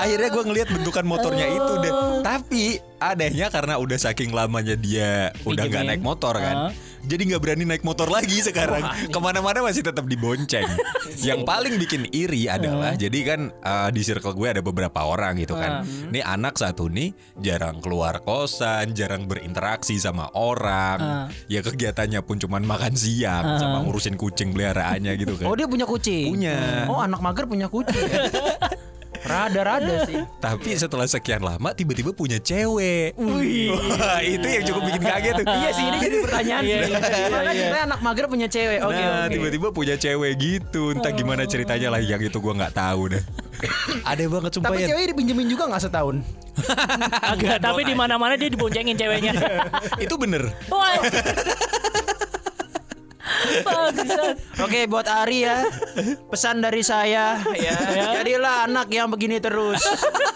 Akhirnya 0.00 0.28
gue 0.30 0.44
ngeliat 0.44 0.68
bentukan 0.70 1.04
motornya 1.04 1.46
itu 1.46 1.72
deh 1.80 1.92
Tapi 2.20 2.62
anehnya 2.98 3.48
karena 3.48 3.76
udah 3.76 3.96
saking 3.96 4.30
lamanya 4.30 4.74
dia 4.74 5.32
Udah 5.42 5.64
nggak 5.64 5.80
Pinjemin. 5.80 5.88
naik 5.88 6.02
motor 6.02 6.34
kan 6.36 6.56
Jadi 7.04 7.32
nggak 7.32 7.42
berani 7.42 7.64
naik 7.64 7.84
motor 7.84 8.08
lagi 8.12 8.40
sekarang. 8.44 8.84
Ke 9.08 9.18
mana-mana 9.18 9.64
masih 9.64 9.80
tetap 9.84 10.04
dibonceng. 10.04 10.68
Yang 11.28 11.44
paling 11.48 11.74
bikin 11.80 12.02
iri 12.12 12.46
adalah 12.48 12.96
Jadi 12.96 13.18
kan 13.24 13.40
uh, 13.64 13.88
di 13.92 14.00
circle 14.04 14.36
gue 14.36 14.48
ada 14.58 14.62
beberapa 14.64 15.04
orang 15.04 15.40
gitu 15.40 15.56
kan. 15.56 15.84
Nih 16.12 16.24
anak 16.24 16.60
satu 16.60 16.88
nih 16.92 17.12
jarang 17.40 17.80
keluar 17.80 18.20
kosan 18.24 18.92
Jarang 18.92 19.24
berinteraksi 19.24 19.96
sama 19.96 20.28
orang. 20.36 21.30
Ya 21.48 21.64
kegiatannya 21.64 22.20
pun 22.24 22.36
cuman 22.40 22.62
makan 22.64 22.94
siang 22.96 23.56
Sama 23.56 23.84
ngurusin 23.84 24.16
kucing 24.20 24.52
peliharaannya 24.52 25.12
gitu 25.16 25.34
kan. 25.40 25.46
Oh 25.48 25.56
dia 25.56 25.66
punya 25.68 25.88
kucing. 25.88 26.32
Punya. 26.36 26.86
Oh 26.88 27.00
anak 27.00 27.20
mager 27.24 27.48
punya 27.48 27.66
kucing. 27.70 27.96
Rada-rada 29.20 30.08
sih. 30.08 30.16
Tapi 30.40 30.70
setelah 30.74 31.04
sekian 31.04 31.44
lama 31.44 31.70
tiba-tiba 31.70 32.10
punya 32.10 32.40
cewek. 32.40 33.14
Wah, 33.16 34.20
itu 34.24 34.46
yang 34.46 34.64
cukup 34.64 34.82
bikin 34.88 35.02
kaget 35.04 35.32
tuh. 35.38 35.46
Iya 35.46 35.70
sih 35.70 35.84
ini 35.84 35.96
jadi 36.00 36.16
pertanyaan 36.24 36.62
Iya, 36.64 36.76
sih. 36.80 36.90
iya, 36.90 36.98
iya, 36.98 37.26
Gimana 37.28 37.50
iya. 37.50 37.58
ceritanya 37.60 37.84
anak 37.84 38.00
mager 38.00 38.24
punya 38.26 38.48
cewek? 38.48 38.78
Oke 38.80 38.96
nah, 38.96 39.24
oke. 39.24 39.32
tiba-tiba 39.36 39.68
punya 39.70 39.94
cewek 39.94 40.32
gitu. 40.36 40.82
Entah 40.92 41.12
gimana 41.12 41.42
ceritanya 41.44 41.88
lah 41.92 42.00
yang 42.00 42.20
itu 42.20 42.38
gua 42.40 42.52
nggak 42.56 42.74
tahu 42.74 43.02
deh. 43.12 43.22
Ada 44.08 44.24
banget 44.24 44.50
sumpah 44.56 44.72
Tapi 44.72 44.88
cewek 44.88 45.04
dipinjemin 45.12 45.46
juga 45.52 45.68
nggak 45.68 45.82
setahun? 45.84 46.16
Agak, 47.22 47.60
tapi 47.60 47.84
di 47.84 47.92
mana-mana 47.92 48.36
dia 48.36 48.48
diboncengin 48.48 48.96
ceweknya. 48.96 49.32
itu 50.00 50.14
bener. 50.16 50.48
Oke 54.64 54.84
buat 54.86 55.06
Ari 55.06 55.46
ya 55.46 55.64
Pesan 56.28 56.60
dari 56.60 56.82
saya 56.84 57.40
ya 57.56 57.76
Jadilah 58.20 58.68
anak 58.68 58.90
yang 58.92 59.08
begini 59.08 59.40
terus 59.40 59.80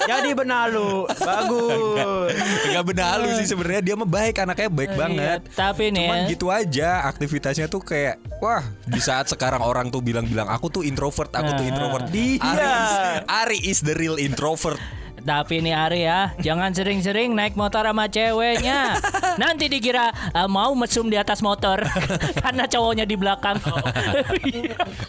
Jadi 0.04 0.32
benalu 0.32 1.08
Bagus 1.18 2.32
Gak 2.70 2.84
benar 2.84 3.20
lu 3.20 3.30
sih 3.38 3.46
sebenarnya 3.48 3.82
dia 3.84 3.94
mah 3.94 4.08
baik 4.08 4.36
anaknya 4.42 4.68
baik 4.68 4.92
banget. 4.98 5.40
Iya, 5.46 5.56
tapi 5.56 5.90
nih 5.94 6.06
Cuman 6.06 6.18
ya. 6.18 6.28
gitu 6.30 6.46
aja 6.50 6.88
aktivitasnya 7.08 7.66
tuh 7.70 7.80
kayak 7.80 8.20
wah 8.42 8.62
di 8.84 9.00
saat 9.00 9.30
sekarang 9.30 9.62
orang 9.62 9.88
tuh 9.88 10.04
bilang-bilang 10.04 10.50
aku 10.50 10.68
tuh 10.68 10.82
introvert, 10.84 11.30
aku 11.32 11.50
tuh 11.56 11.64
introvert. 11.64 12.10
Iya. 12.12 12.42
Ari 12.44 12.68
is, 12.68 12.92
Ari 13.24 13.58
is 13.64 13.78
the 13.86 13.94
real 13.96 14.16
introvert. 14.20 14.78
Tapi 15.24 15.64
nih 15.64 15.72
Ari 15.72 16.00
ya, 16.04 16.36
jangan 16.36 16.68
sering-sering 16.70 17.32
naik 17.32 17.56
motor 17.56 17.80
sama 17.80 18.04
ceweknya. 18.06 19.00
Nanti 19.40 19.72
dikira 19.72 20.12
eh, 20.12 20.48
mau 20.48 20.76
mesum 20.76 21.08
di 21.08 21.16
atas 21.16 21.40
motor 21.40 21.80
karena 22.44 22.68
cowoknya 22.68 23.08
di 23.08 23.16
belakang. 23.16 23.56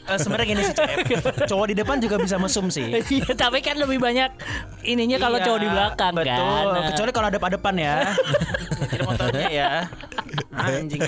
Eh, 0.06 0.18
Sebenarnya 0.22 0.48
gini 0.54 0.62
sih. 0.62 0.76
Cowok 1.50 1.66
di 1.74 1.76
depan 1.76 1.98
juga 1.98 2.22
bisa 2.22 2.38
mesum 2.38 2.70
sih 2.70 2.94
Iya, 2.94 3.34
tapi 3.34 3.58
kan 3.60 3.74
lebih 3.74 3.98
banyak 3.98 4.30
ininya 4.86 5.18
kalau 5.18 5.42
Iya, 5.42 5.46
cowok 5.50 5.60
di 5.60 5.70
belakang 5.70 6.14
betul. 6.14 6.30
kan. 6.30 6.84
Kecuali 6.94 7.12
kalau 7.12 7.28
ada 7.34 7.40
depan 7.42 7.74
ya 7.74 7.96
Nyetir 8.80 9.02
motornya 9.02 9.48
ya 9.50 9.72
Anjing 10.66 11.02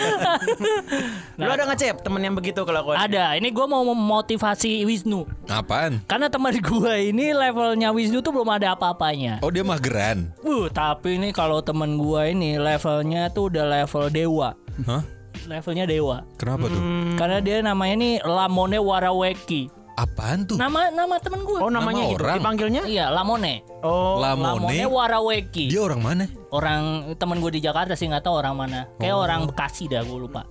Lu 1.37 1.49
ada 1.49 1.63
nggak 1.67 1.79
Cep 1.79 1.95
temen 2.03 2.21
yang 2.21 2.35
begitu 2.35 2.61
kalau 2.63 2.83
aku 2.83 2.91
Ada, 2.95 3.37
ini 3.37 3.49
gue 3.53 3.65
mau 3.65 3.83
memotivasi 3.83 4.83
Wisnu. 4.87 5.27
Apaan? 5.47 6.01
Karena 6.05 6.27
teman 6.31 6.55
gue 6.69 6.93
ini 7.13 7.31
levelnya 7.33 7.93
Wisnu 7.93 8.19
tuh 8.21 8.31
belum 8.33 8.49
ada 8.49 8.73
apa-apanya. 8.73 9.39
Oh 9.45 9.51
dia 9.53 9.63
mageran. 9.63 10.31
Uh, 10.41 10.67
tapi 10.71 11.19
nih 11.19 11.31
kalau 11.35 11.61
teman 11.61 11.97
gue 11.99 12.21
ini 12.33 12.57
levelnya 12.57 13.29
tuh 13.31 13.53
udah 13.53 13.65
level 13.67 14.09
dewa. 14.09 14.49
Hah? 14.85 15.03
Levelnya 15.45 15.85
dewa. 15.85 16.25
Kenapa 16.41 16.67
tuh? 16.67 16.81
Karena 17.15 17.37
dia 17.39 17.61
namanya 17.61 17.95
nih 17.97 18.13
Lamone 18.25 18.77
Waraweki. 18.81 19.69
Apaan 19.97 20.45
tuh? 20.45 20.61
Nama 20.61 20.93
nama 20.93 21.17
temen 21.17 21.41
gue. 21.41 21.57
Oh 21.57 21.73
namanya 21.73 22.05
Nama 22.05 22.13
gitu. 22.13 22.21
orang. 22.21 22.37
Dipanggilnya? 22.37 22.83
Iya, 22.85 23.05
Lamone. 23.09 23.65
Oh. 23.81 24.21
Lamone. 24.21 24.85
Waraweki. 24.85 25.73
Dia 25.73 25.81
orang 25.81 26.01
mana? 26.05 26.23
Orang 26.47 26.81
temen 27.17 27.41
gue 27.41 27.57
di 27.57 27.61
Jakarta 27.65 27.97
sih 27.97 28.05
nggak 28.05 28.21
tahu 28.21 28.37
orang 28.37 28.53
mana. 28.53 28.79
Kayak 29.01 29.17
Oh. 29.17 29.25
orang 29.25 29.49
Bekasi 29.49 29.89
dah 29.89 30.05
gue 30.05 30.19
lupa. 30.21 30.45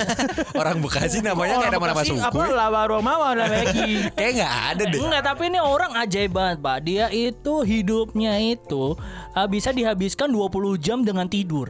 orang 0.62 0.78
Bekasi 0.78 1.20
namanya 1.20 1.58
kayak 1.58 1.72
nama-nama 1.74 2.06
suku. 2.06 2.22
Apa 2.22 2.42
lava 2.48 2.82
Roma 2.86 3.12
Lameki? 3.34 3.90
Kayak 4.16 4.32
nggak 4.38 4.54
ada 4.70 4.82
deh. 4.86 5.00
Enggak, 5.02 5.22
tapi 5.26 5.42
ini 5.50 5.58
orang 5.58 5.92
ajaib 5.98 6.30
banget, 6.30 6.58
Pak. 6.62 6.78
Dia 6.86 7.06
itu 7.10 7.54
hidupnya 7.60 8.38
itu 8.38 8.94
uh, 9.34 9.48
bisa 9.50 9.74
dihabiskan 9.74 10.30
20 10.30 10.54
jam 10.78 11.02
dengan 11.02 11.26
tidur. 11.26 11.66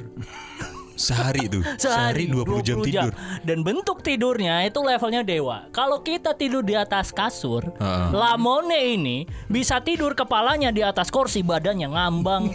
Sehari 0.94 1.50
tuh. 1.50 1.62
Sehari 1.82 2.30
20, 2.30 2.62
jam 2.66 2.78
tidur. 2.82 3.12
Dan 3.42 3.66
bentuk 3.66 4.00
tidurnya 4.02 4.62
itu 4.66 4.78
levelnya 4.80 5.26
dewa. 5.26 5.66
Kalau 5.74 6.00
kita 6.02 6.34
tidur 6.38 6.62
di 6.62 6.78
atas 6.78 7.10
kasur, 7.10 7.66
Heeh. 7.78 8.08
Lamone 8.14 8.78
ini 8.94 9.26
bisa 9.50 9.82
tidur 9.82 10.14
kepalanya 10.14 10.70
di 10.70 10.82
atas 10.86 11.10
kursi, 11.10 11.42
badannya 11.42 11.88
ngambang. 11.90 12.44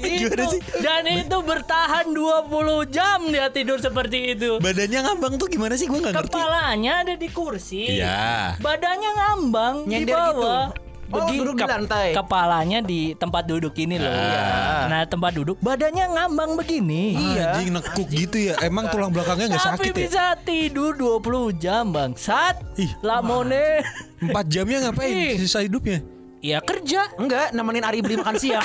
Gimana 0.00 0.44
sih? 0.50 0.60
Dan 0.80 1.04
itu 1.08 1.36
bertahan 1.44 2.06
20 2.12 2.88
jam 2.92 3.18
dia 3.28 3.48
tidur 3.52 3.78
seperti 3.80 4.36
itu. 4.36 4.58
Badannya 4.58 5.00
ngambang 5.04 5.36
tuh 5.36 5.48
gimana 5.48 5.76
sih? 5.76 5.86
Gue 5.86 6.00
nggak 6.00 6.14
ngerti. 6.16 6.32
Kepalanya 6.32 6.92
ada 7.04 7.14
di 7.16 7.28
kursi. 7.30 8.00
Iya. 8.00 8.56
Badannya 8.58 9.10
ngambang 9.16 9.74
di 9.86 9.90
Nyender 10.04 10.16
gitu. 10.16 10.89
Oh, 11.10 11.26
duduk 11.26 11.58
di 11.58 11.66
lantai. 11.66 12.08
Kepalanya 12.14 12.78
di 12.78 13.18
tempat 13.18 13.42
duduk 13.50 13.74
ini 13.82 13.98
loh. 13.98 14.10
Ah. 14.10 14.86
Nah, 14.86 15.02
tempat 15.10 15.34
duduk 15.34 15.58
badannya 15.58 16.06
ngambang 16.06 16.54
begini. 16.54 17.18
Iya. 17.18 17.58
Anjing 17.58 17.74
nekuk 17.74 18.08
gitu 18.14 18.36
ya. 18.38 18.54
Emang 18.62 18.86
tulang 18.94 19.10
belakangnya 19.10 19.56
nggak 19.56 19.66
sakit 19.74 19.92
ya? 19.92 19.98
bisa 20.06 20.24
tidur 20.46 20.94
20 20.94 21.58
jam, 21.58 21.90
Bang. 21.90 22.14
Sat. 22.14 22.62
Ih, 22.78 22.90
Lamone. 23.02 23.82
Empat 24.22 24.46
jamnya 24.46 24.86
ngapain? 24.86 25.10
Ih. 25.10 25.34
Sisa 25.42 25.66
hidupnya. 25.66 26.19
Ya 26.40 26.64
kerja. 26.64 27.04
Enggak, 27.20 27.52
nemenin 27.52 27.84
Ari 27.84 28.00
beli 28.00 28.16
makan 28.16 28.36
siang. 28.40 28.64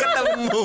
Ketemu. 0.00 0.60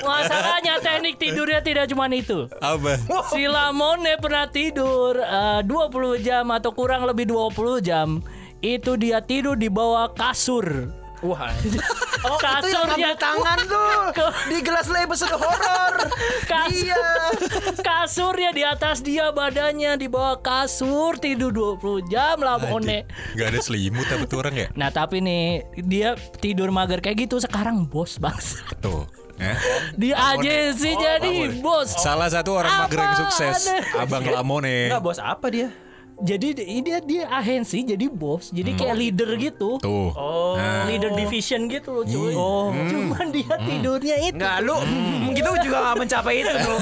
Masalahnya 0.00 0.80
teknik 0.80 1.20
tidurnya 1.20 1.60
tidak 1.60 1.84
cuma 1.92 2.08
itu. 2.08 2.48
Apa? 2.64 2.96
Si 3.28 3.44
Lamone 3.44 4.16
pernah 4.16 4.48
tidur 4.48 5.20
eh, 5.20 5.60
20 5.68 6.24
jam 6.24 6.48
atau 6.48 6.72
kurang 6.72 7.04
lebih 7.04 7.28
20 7.28 7.84
jam. 7.84 8.24
Itu 8.64 8.96
dia 8.96 9.20
tidur 9.20 9.52
di 9.52 9.68
bawah 9.68 10.08
kasur. 10.16 10.88
Wah. 11.20 11.52
Oh, 12.26 12.36
itu 12.36 12.42
yang 12.42 12.58
Kasurnya 12.58 12.86
ngambil 12.88 13.14
tangan 13.16 13.58
tuh 13.64 13.90
di 14.50 14.58
gelas 14.60 14.86
episode 14.88 15.34
horor. 15.34 15.92
Kas- 16.44 16.64
Iya. 16.66 16.98
Kasurnya 17.86 18.50
di 18.50 18.62
atas 18.62 18.98
dia 19.00 19.30
badannya 19.30 19.94
di 19.94 20.06
bawah 20.06 20.38
kasur 20.38 21.14
tidur 21.16 21.54
20 21.54 22.10
jam 22.10 22.36
Lamone. 22.36 23.06
Gak 23.34 23.54
ada 23.54 23.60
selimut 23.60 24.06
apa 24.06 24.26
tuh 24.26 24.38
orang 24.42 24.54
ya? 24.54 24.66
Nah 24.74 24.90
tapi 24.90 25.22
nih 25.22 25.44
dia 25.78 26.14
tidur 26.36 26.70
mager 26.70 26.98
kayak 26.98 27.26
gitu 27.26 27.38
sekarang 27.38 27.86
bos 27.86 28.18
bangsa. 28.18 28.66
Tuh. 28.78 29.06
Eh? 29.36 29.56
Di 29.94 30.10
agensi 30.10 30.90
jadi 30.90 31.60
bos. 31.60 31.92
Salah 31.92 32.26
satu 32.26 32.56
orang 32.56 32.88
mager 32.88 32.98
yang 32.98 33.12
Apa 33.12 33.20
sukses, 33.22 33.68
ada? 33.68 34.02
Abang 34.02 34.24
Lamone. 34.24 34.88
Enggak 34.88 35.02
bos 35.04 35.18
apa 35.20 35.46
dia? 35.48 35.68
Jadi 36.16 36.56
di- 36.56 36.80
dia 36.80 36.98
dia 37.04 37.24
agensi 37.28 37.84
jadi 37.84 38.08
bos. 38.08 38.48
Jadi 38.48 38.72
kayak 38.72 38.96
leader 38.96 39.30
gitu. 39.36 39.76
Tuh. 39.76 40.10
Oh. 40.16 40.56
Nah. 40.56 40.88
Leader 40.88 41.12
division 41.12 41.68
gitu 41.68 41.92
loh 41.92 42.04
cuy. 42.08 42.32
Oh. 42.32 42.72
Cuman 42.72 43.28
dia 43.28 43.54
tidurnya 43.60 44.16
itu. 44.24 44.40
Enggak 44.40 44.56
lu 44.64 44.76
mm, 44.80 45.36
gitu 45.36 45.50
juga 45.68 45.76
gak 45.92 45.96
mencapai 46.00 46.34
itu 46.40 46.54
tuh. 46.56 46.78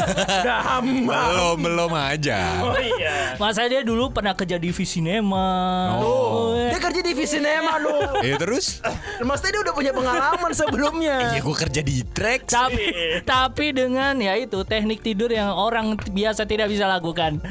Udah 0.47 0.61
hamba. 0.63 1.19
Belum 1.31 1.57
belum 1.59 1.93
aja. 1.99 2.39
Oh 2.63 2.79
iya. 2.79 3.35
Masa 3.35 3.67
dia 3.67 3.83
dulu 3.83 4.15
pernah 4.15 4.39
kerja 4.39 4.55
di 4.55 4.71
Visinema. 4.71 5.51
Oh. 5.99 6.55
Dia 6.55 6.79
kerja 6.79 7.01
di 7.03 7.13
Visinema 7.13 7.83
lu. 7.83 8.23
Ya 8.23 8.39
terus? 8.39 8.79
Maksudnya 9.19 9.51
dia 9.59 9.63
udah 9.67 9.75
punya 9.75 9.93
pengalaman 9.93 10.53
sebelumnya. 10.55 11.35
Ya 11.35 11.41
gue 11.43 11.57
kerja 11.59 11.81
di 11.83 12.07
track. 12.07 12.47
tapi 12.47 12.87
tapi 13.27 13.75
dengan 13.75 14.15
ya 14.21 14.39
itu 14.39 14.63
teknik 14.63 15.03
tidur 15.03 15.31
yang 15.33 15.51
orang 15.51 15.99
biasa 15.99 16.47
tidak 16.47 16.71
bisa 16.71 16.87
lakukan 16.87 17.43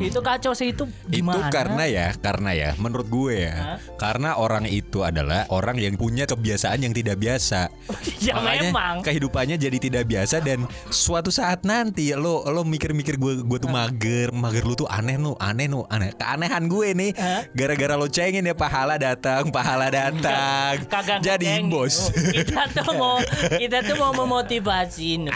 itu 0.00 0.20
kacau 0.20 0.52
sih 0.52 0.72
itu 0.76 0.84
Itu 1.34 1.42
karena 1.50 1.84
ya, 1.90 2.06
karena 2.14 2.50
ya, 2.54 2.70
menurut 2.78 3.08
gue 3.10 3.50
ya, 3.50 3.82
karena 3.98 4.38
orang 4.38 4.68
itu 4.70 5.02
adalah 5.02 5.50
orang 5.50 5.80
yang 5.80 5.98
punya 5.98 6.28
kebiasaan 6.28 6.86
yang 6.86 6.94
tidak 6.94 7.18
biasa. 7.18 7.72
ya 8.26 8.38
Makanya 8.38 8.70
memang 8.70 8.94
kehidupannya 9.02 9.56
jadi 9.58 9.78
tidak 9.82 10.04
biasa 10.06 10.38
dan 10.44 10.68
suatu 10.92 11.34
saat 11.34 11.66
nanti 11.66 12.14
lo 12.14 12.46
lo 12.46 12.62
mikir-mikir 12.62 13.18
gue 13.18 13.42
gue 13.42 13.58
tuh 13.58 13.72
mager, 13.72 14.30
mager 14.30 14.62
lu 14.62 14.74
tuh 14.78 14.88
aneh 14.88 15.18
nu, 15.18 15.34
aneh 15.42 15.66
nu, 15.66 15.82
aneh. 15.90 16.14
Keanehan 16.14 16.70
gue 16.70 16.88
nih 16.94 17.10
gara-gara 17.52 17.98
lo 17.98 18.06
cengin 18.06 18.46
ya 18.46 18.54
pahala 18.54 18.94
datang, 19.00 19.50
pahala 19.50 19.90
datang. 19.90 20.86
kagak 20.86 21.18
jadi 21.24 21.62
ngecengin. 21.62 21.72
bos. 21.72 21.96
kita 22.12 22.62
tuh 22.70 22.92
mau 22.94 23.16
kita 23.62 23.78
tuh 23.82 23.96
mau 23.98 24.12
memotivasi 24.14 25.26
Nur. 25.26 25.32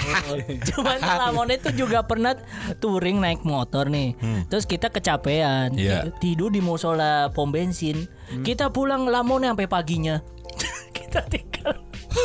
cuman 0.72 0.98
Lamone 1.00 1.56
itu 1.56 1.70
juga 1.74 2.04
pernah 2.04 2.36
touring 2.78 3.18
naik 3.20 3.42
motor 3.42 3.88
nih 3.88 4.16
terus 4.48 4.64
kita 4.64 4.92
kecapean 4.92 5.74
Iya. 5.80 6.12
tidur 6.20 6.52
di 6.52 6.60
musola 6.60 7.32
pom 7.32 7.48
bensin 7.48 8.04
kita 8.44 8.68
pulang 8.68 9.08
Lamone 9.08 9.48
sampai 9.48 9.66
paginya 9.66 10.20
kita 10.96 11.24
tinggal 11.26 11.74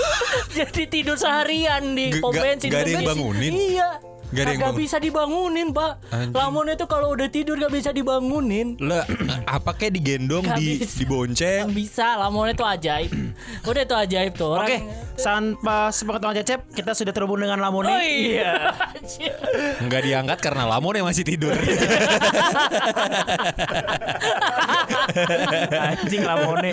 jadi 0.57 0.83
tidur 0.89 1.15
seharian 1.15 1.95
di 1.95 2.19
pom 2.19 2.33
bensin 2.33 2.69
gak 2.69 2.83
ada 2.83 2.91
yang 2.91 3.03
bensin. 3.05 3.11
bangunin? 3.15 3.53
iya 3.53 3.89
Gak 4.35 4.43
ada 4.45 4.53
yang 4.59 4.75
bisa 4.75 4.99
dibangunin 4.99 5.71
pak 5.71 5.91
Anjing. 6.11 6.35
Lamone 6.35 6.75
itu 6.75 6.85
kalau 6.85 7.15
udah 7.15 7.27
tidur 7.27 7.55
gak 7.55 7.71
bisa 7.71 7.89
dibangunin 7.89 8.75
Lah, 8.77 9.07
apa 9.47 9.71
kayak 9.71 9.95
digendong 9.95 10.43
Gak 10.43 10.59
di 10.59 10.83
bisa. 10.83 10.99
dibonceng? 10.99 11.61
Gak 11.65 11.73
bisa 11.73 12.19
Lamone 12.19 12.51
itu 12.51 12.61
ajaib 12.61 13.11
Udah 13.69 13.81
itu 13.81 13.95
ajaib 13.95 14.33
tuh 14.35 14.49
orang 14.51 14.67
Oke, 14.67 14.77
tanpa 15.15 15.87
sepengetahuan 15.89 16.35
Cecep, 16.35 16.67
kita 16.75 16.91
sudah 16.91 17.15
terhubung 17.15 17.39
dengan 17.39 17.55
Lamone. 17.55 17.87
Oh 17.87 18.03
iya. 18.03 18.75
Nggak 19.85 20.01
diangkat 20.03 20.39
karena 20.43 20.67
Lamone 20.67 20.99
masih 20.99 21.23
tidur. 21.23 21.55
Anjing 25.71 26.23
Lamone. 26.23 26.71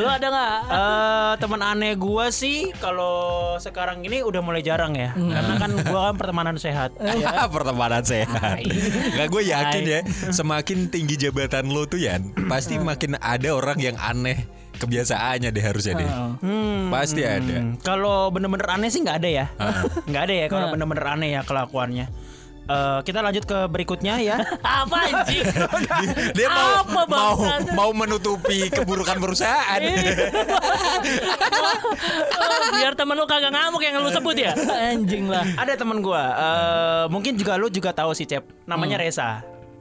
Lu 0.00 0.08
ada 0.08 0.26
nggak? 0.26 0.58
Eh 0.66 1.32
teman 1.38 1.60
aneh 1.62 1.94
gua 1.94 2.30
sih 2.30 2.74
kalau 2.78 3.14
sekarang 3.58 4.02
ini 4.02 4.22
udah 4.22 4.40
mulai 4.42 4.60
jarang 4.60 4.94
ya. 4.96 5.12
Karena 5.14 5.54
kan 5.56 5.70
gua 5.86 6.10
kan 6.10 6.14
pertemanan 6.18 6.56
sehat. 6.64 6.90
Ya, 7.24 7.44
pertemanan 7.46 8.00
sehat. 8.00 8.64
Nggak 9.12 9.28
gue 9.28 9.42
yakin 9.48 9.82
Hai. 9.84 9.92
ya, 9.92 10.00
semakin 10.32 10.88
tinggi 10.88 11.20
jabatan 11.20 11.68
lo 11.68 11.84
tuh 11.84 12.00
ya, 12.00 12.16
pasti 12.48 12.80
makin 12.80 13.20
ada 13.20 13.52
orang 13.52 13.76
yang 13.76 13.96
aneh 13.96 14.48
kebiasaannya 14.74 15.54
deh 15.54 15.64
harusnya 15.64 15.94
deh. 16.00 16.10
Hmm, 16.42 16.90
Pasti 16.90 17.22
ada. 17.22 17.62
Hmm, 17.62 17.78
Kalau 17.78 18.28
bener-bener 18.28 18.66
aneh 18.66 18.90
sih 18.90 19.00
nggak 19.00 19.18
ada 19.22 19.28
ya, 19.30 19.46
nggak 20.04 20.22
ada 20.26 20.34
ya 20.34 20.46
kalau 20.48 20.66
bener-bener 20.72 21.06
aneh 21.06 21.30
ya 21.36 21.40
kelakuannya. 21.44 22.06
Eh, 22.64 23.00
kita 23.04 23.20
lanjut 23.20 23.44
ke 23.44 23.68
berikutnya 23.68 24.16
ya. 24.18 24.36
Apa 24.80 24.96
anjing? 25.04 25.44
Dia 26.38 26.48
mau 26.48 26.70
Apa, 26.80 27.00
mau 27.04 27.32
mau 27.76 27.90
menutupi 27.92 28.72
keburukan 28.72 29.20
perusahaan. 29.20 29.80
Oh, 32.34 32.64
biar 32.80 32.96
temen 32.96 33.14
lu 33.14 33.28
kagak 33.28 33.52
ngamuk 33.52 33.84
yang 33.84 34.00
lu 34.00 34.08
sebut 34.08 34.32
ya. 34.34 34.56
Anjing 34.56 35.28
lah. 35.28 35.44
ada 35.56 35.76
teman 35.76 36.00
gua, 36.00 36.24
eh, 36.32 37.04
mungkin 37.08 37.36
juga 37.36 37.54
lu 37.54 37.68
juga 37.68 37.92
tahu 37.92 38.12
sih 38.12 38.24
Cep, 38.24 38.44
namanya 38.64 38.96
Hmm. 38.96 39.04
Reza. 39.04 39.30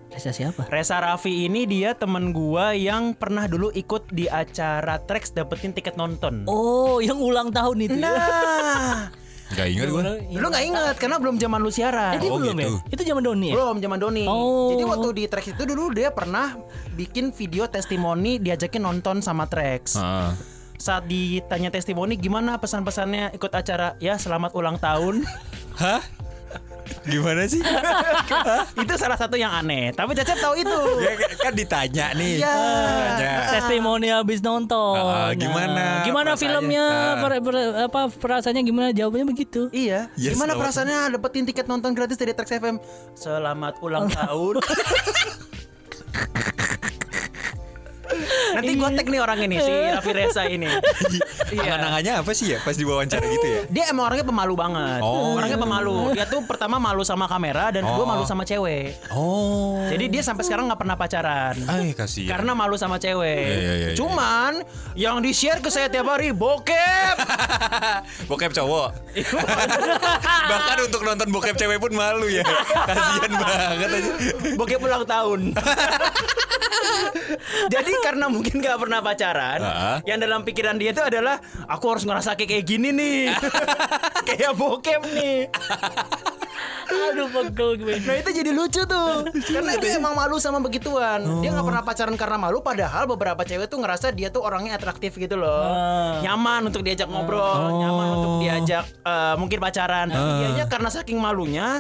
Reza 0.10 0.30
siapa? 0.30 0.70
Reza 0.70 1.02
Raffi 1.02 1.48
ini 1.48 1.66
dia 1.66 1.96
teman 1.96 2.30
gua 2.30 2.76
yang 2.76 3.16
pernah 3.16 3.48
dulu 3.48 3.72
ikut 3.72 4.12
di 4.12 4.28
acara 4.28 5.00
Trax 5.00 5.32
dapetin 5.32 5.72
tiket 5.72 5.96
nonton. 5.96 6.46
Oh, 6.46 7.00
yang 7.00 7.18
ulang 7.18 7.50
tahun 7.50 7.78
itu. 7.82 7.98
ya? 7.98 8.12
Nah, 8.12 9.10
Gak 9.54 9.68
ingat 9.70 9.88
gue. 9.88 10.02
lu 10.34 10.48
nggak 10.50 10.66
inget 10.66 10.96
karena 10.98 11.18
belum 11.22 11.36
zaman 11.38 11.60
lu 11.62 11.70
siaran. 11.70 12.18
Eh, 12.18 12.20
dia 12.26 12.30
Oh, 12.30 12.42
belum 12.42 12.58
gitu. 12.58 12.74
ya? 12.82 12.94
Itu 12.94 13.02
zaman 13.06 13.22
Doni 13.22 13.48
ya? 13.50 13.56
Belum 13.56 13.78
zaman 13.78 13.98
Doni. 14.02 14.24
Oh. 14.26 14.74
Jadi 14.74 14.84
waktu 14.84 15.08
di 15.14 15.24
Trax 15.30 15.46
itu 15.50 15.64
dulu 15.64 15.94
dia 15.94 16.10
pernah 16.10 16.58
bikin 16.94 17.30
video 17.32 17.70
testimoni 17.70 18.42
diajakin 18.42 18.82
nonton 18.82 19.22
sama 19.22 19.46
Trax. 19.46 19.96
Heeh. 19.96 20.32
Saat 20.76 21.08
ditanya 21.08 21.70
testimoni 21.70 22.18
gimana 22.18 22.58
pesan-pesannya 22.58 23.32
ikut 23.32 23.52
acara 23.54 23.96
ya 23.98 24.18
selamat 24.18 24.52
ulang 24.52 24.76
tahun. 24.76 25.24
Hah? 25.80 26.02
Gimana 27.04 27.44
sih? 27.46 27.60
itu 28.84 28.94
salah 28.96 29.16
satu 29.16 29.36
yang 29.36 29.52
aneh. 29.52 29.92
Tapi 29.92 30.12
Cecep 30.14 30.38
tahu 30.38 30.56
itu. 30.56 30.80
ya, 31.00 31.12
kan 31.38 31.54
ditanya 31.54 32.06
nih. 32.14 32.40
Iya. 32.40 32.56
Ditanya. 32.56 33.34
Testimoni 33.54 34.08
habis 34.08 34.40
nonton. 34.40 34.96
Ah, 34.96 35.32
gimana 35.34 36.04
Gimana 36.04 36.32
perasaannya? 36.32 36.40
filmnya? 36.60 36.86
Ah. 36.88 37.16
Per- 37.20 37.42
per- 37.42 37.76
apa 37.88 38.02
perasaannya 38.10 38.62
gimana? 38.62 38.88
Jawabannya 38.92 39.28
begitu. 39.28 39.68
Iya. 39.70 40.08
Yes, 40.16 40.34
Gimana 40.34 40.54
selamat. 40.54 40.62
perasaannya 40.64 41.00
dapetin 41.12 41.44
tiket 41.44 41.66
nonton 41.66 41.92
gratis 41.92 42.16
dari 42.16 42.32
Trax 42.32 42.50
FM? 42.54 42.76
Selamat 43.14 43.74
ulang 43.80 44.08
tahun. 44.18 44.60
Nanti 48.54 48.72
gue 48.74 48.90
tag 48.94 49.08
nih 49.08 49.20
orang 49.20 49.40
ini 49.42 49.56
si 49.58 49.74
Raffi 49.94 50.12
Reza 50.12 50.44
ini. 50.46 50.70
Iya. 51.50 51.62
Angan-angannya 51.66 52.14
apa 52.22 52.32
sih 52.32 52.54
ya 52.54 52.58
pas 52.60 52.74
diwawancara 52.74 53.26
gitu 53.26 53.48
ya? 53.48 53.62
Dia 53.70 53.84
emang 53.90 54.08
orangnya 54.08 54.26
pemalu 54.26 54.54
banget. 54.54 55.00
Oh. 55.02 55.36
Orangnya 55.36 55.58
pemalu. 55.58 55.98
Dia 56.14 56.26
tuh 56.26 56.42
pertama 56.44 56.78
malu 56.78 57.02
sama 57.02 57.26
kamera 57.26 57.70
dan 57.70 57.84
kedua 57.84 58.04
Oh. 58.04 58.10
malu 58.10 58.24
sama 58.24 58.44
cewek. 58.44 58.98
Oh. 59.10 59.82
Jadi 59.88 60.06
dia 60.10 60.22
sampai 60.22 60.44
sekarang 60.44 60.68
nggak 60.68 60.80
pernah 60.80 60.96
pacaran. 60.96 61.56
Ay, 61.66 61.94
kasihan. 61.94 62.30
Karena 62.36 62.52
malu 62.54 62.76
sama 62.76 62.98
cewek. 62.98 63.42
Iya, 63.44 63.58
iya, 63.58 63.74
iya. 63.74 63.96
Cuman 63.96 64.62
yang 64.94 65.18
di 65.20 65.32
share 65.32 65.58
ke 65.58 65.70
saya 65.70 65.88
tiap 65.88 66.06
hari 66.06 66.30
bokep. 66.30 67.16
bokep 68.30 68.52
cowok. 68.52 68.90
Bahkan 70.52 70.78
untuk 70.84 71.02
nonton 71.02 71.28
bokep 71.30 71.56
cewek 71.56 71.78
pun 71.78 71.94
malu 71.94 72.28
ya. 72.28 72.44
Kasihan 72.86 73.32
banget 73.34 73.90
aja. 73.94 74.12
bokep 74.54 74.80
ulang 74.80 75.04
tahun. 75.04 75.40
Jadi 77.70 77.92
karena 78.00 78.28
mungkin 78.28 78.60
gak 78.60 78.78
pernah 78.78 79.00
pacaran, 79.00 79.60
Ah. 79.60 79.98
yang 80.04 80.18
dalam 80.18 80.44
pikiran 80.44 80.76
dia 80.76 80.92
itu 80.92 81.00
adalah 81.00 81.40
aku 81.66 81.86
harus 81.88 82.04
ngerasa 82.04 82.36
kayak 82.36 82.64
gini 82.64 82.90
nih, 82.92 83.32
kayak 84.28 84.54
bokep 84.54 85.02
nih. 85.12 85.48
Aduh 86.86 87.28
pegel 87.30 87.70
gue. 87.78 87.94
Nah 88.00 88.16
itu 88.18 88.30
jadi 88.32 88.52
lucu 88.52 88.82
tuh. 88.84 89.28
Karena 89.30 89.78
dia 89.78 89.98
emang 89.98 90.14
malu 90.14 90.38
sama 90.38 90.60
begituan. 90.60 91.24
Dia 91.40 91.52
gak 91.52 91.64
pernah 91.64 91.82
pacaran 91.82 92.16
karena 92.16 92.38
malu 92.38 92.60
Padahal 92.60 93.06
beberapa 93.06 93.42
cewek 93.42 93.68
tuh 93.68 93.80
ngerasa 93.80 94.12
dia 94.12 94.28
tuh 94.28 94.42
orangnya 94.42 94.76
atraktif 94.76 95.16
gitu 95.16 95.36
loh. 95.36 95.64
Nyaman 96.20 96.68
untuk 96.68 96.82
diajak 96.82 97.08
ngobrol 97.08 97.80
Nyaman 97.80 98.08
untuk 98.16 98.34
diajak 98.40 98.84
eh, 99.04 99.36
mungkin 99.36 99.58
pacaran. 99.60 100.08
Tapi 100.10 100.30
dianya 100.40 100.66
karena 100.68 100.90
saking 100.90 101.18
malunya 101.18 101.80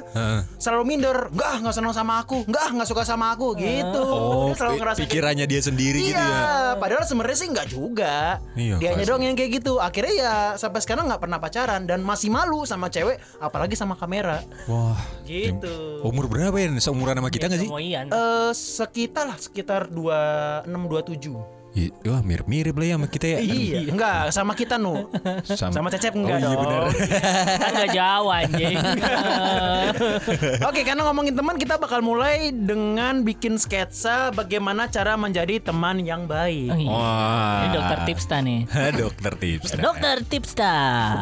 Selalu 0.58 0.84
minder. 0.86 1.18
Enggak 1.30 1.54
gak 1.63 1.76
senang 1.76 1.94
sama 1.94 2.22
aku. 2.22 2.46
Enggak 2.46 2.68
gak 2.74 2.88
suka 2.88 3.04
sama 3.04 3.34
aku. 3.34 3.56
Gitu. 3.56 4.02
Oh, 4.04 4.50
Dia 4.50 4.56
selalu 4.56 4.76
ngerasa 4.80 5.00
pikirannya 5.04 5.46
dia 5.46 5.62
sendiri 5.62 6.00
Iya, 6.00 6.10
gitu 6.10 6.20
ya. 6.20 6.42
padahal 6.78 7.04
sebenarnya 7.06 7.38
sih 7.38 7.48
nggak 7.50 7.68
juga. 7.70 8.16
Iya, 8.54 8.76
Dianya 8.78 8.98
pasti. 9.00 9.10
doang 9.10 9.24
yang 9.24 9.36
kayak 9.36 9.52
gitu. 9.58 9.74
Akhirnya 9.78 10.13
ya 10.13 10.34
sampai 10.56 10.80
sekarang 10.82 11.06
nggak 11.08 11.22
pernah 11.22 11.38
pacaran 11.38 11.82
dan 11.86 12.00
masih 12.02 12.30
malu 12.30 12.63
sama 12.63 12.88
cewek, 12.88 13.18
apalagi 13.38 13.74
sama 13.74 13.94
kamera. 13.94 14.42
Wah. 14.66 14.92
Gitu. 15.23 16.03
Umur 16.03 16.27
berapa 16.27 16.56
ya? 16.60 16.67
Seumuran 16.79 17.17
sama 17.17 17.29
kita 17.32 17.47
gak 17.47 17.62
sih? 17.62 17.69
Mau 17.69 17.79
Ian. 17.79 18.12
Eh 18.12 18.51
sekitar 18.53 19.29
lah 19.32 19.38
sekitar 19.39 19.88
26 19.89 20.67
27. 20.67 21.62
Ih, 21.74 21.90
Wah 22.06 22.22
mirip-mirip 22.22 22.78
lah 22.78 22.86
ya 22.86 22.96
sama 23.02 23.08
kita 23.10 23.26
ya. 23.34 23.38
Iya, 23.42 23.78
enggak 23.90 24.30
sama 24.30 24.54
kita 24.54 24.78
nu. 24.78 25.10
Sama 25.50 25.90
Cecep 25.90 26.14
enggak 26.14 26.38
oh, 26.38 26.42
iya 26.42 26.54
dong. 26.54 26.62
benar. 26.62 26.82
Kan 27.58 27.72
gak 27.74 27.92
jauh 27.98 28.30
anjing. 28.30 28.78
Oke, 30.70 30.82
karena 30.86 31.02
ngomongin 31.10 31.34
teman 31.34 31.58
kita 31.58 31.82
bakal 31.82 32.06
mulai 32.06 32.54
dengan 32.54 33.26
bikin 33.26 33.58
sketsa 33.58 34.30
bagaimana 34.38 34.86
cara 34.86 35.18
menjadi 35.18 35.58
teman 35.66 36.06
yang 36.06 36.30
baik. 36.30 36.78
Ini 36.78 36.86
Wah. 36.86 37.74
dokter 37.74 38.00
Tipsta 38.06 38.38
nih. 38.46 38.70
Dokter 38.94 39.34
tips. 39.42 39.70
Dokter 39.90 40.18
Tipsta. 40.30 40.76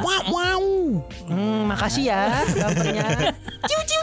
Wow, 0.04 0.24
wow. 0.36 0.64
Hmm, 1.32 1.72
makasih 1.72 2.12
ya 2.12 2.44
gambarnya. 2.52 3.08
ciu 3.72 3.82
ciu. 3.88 4.01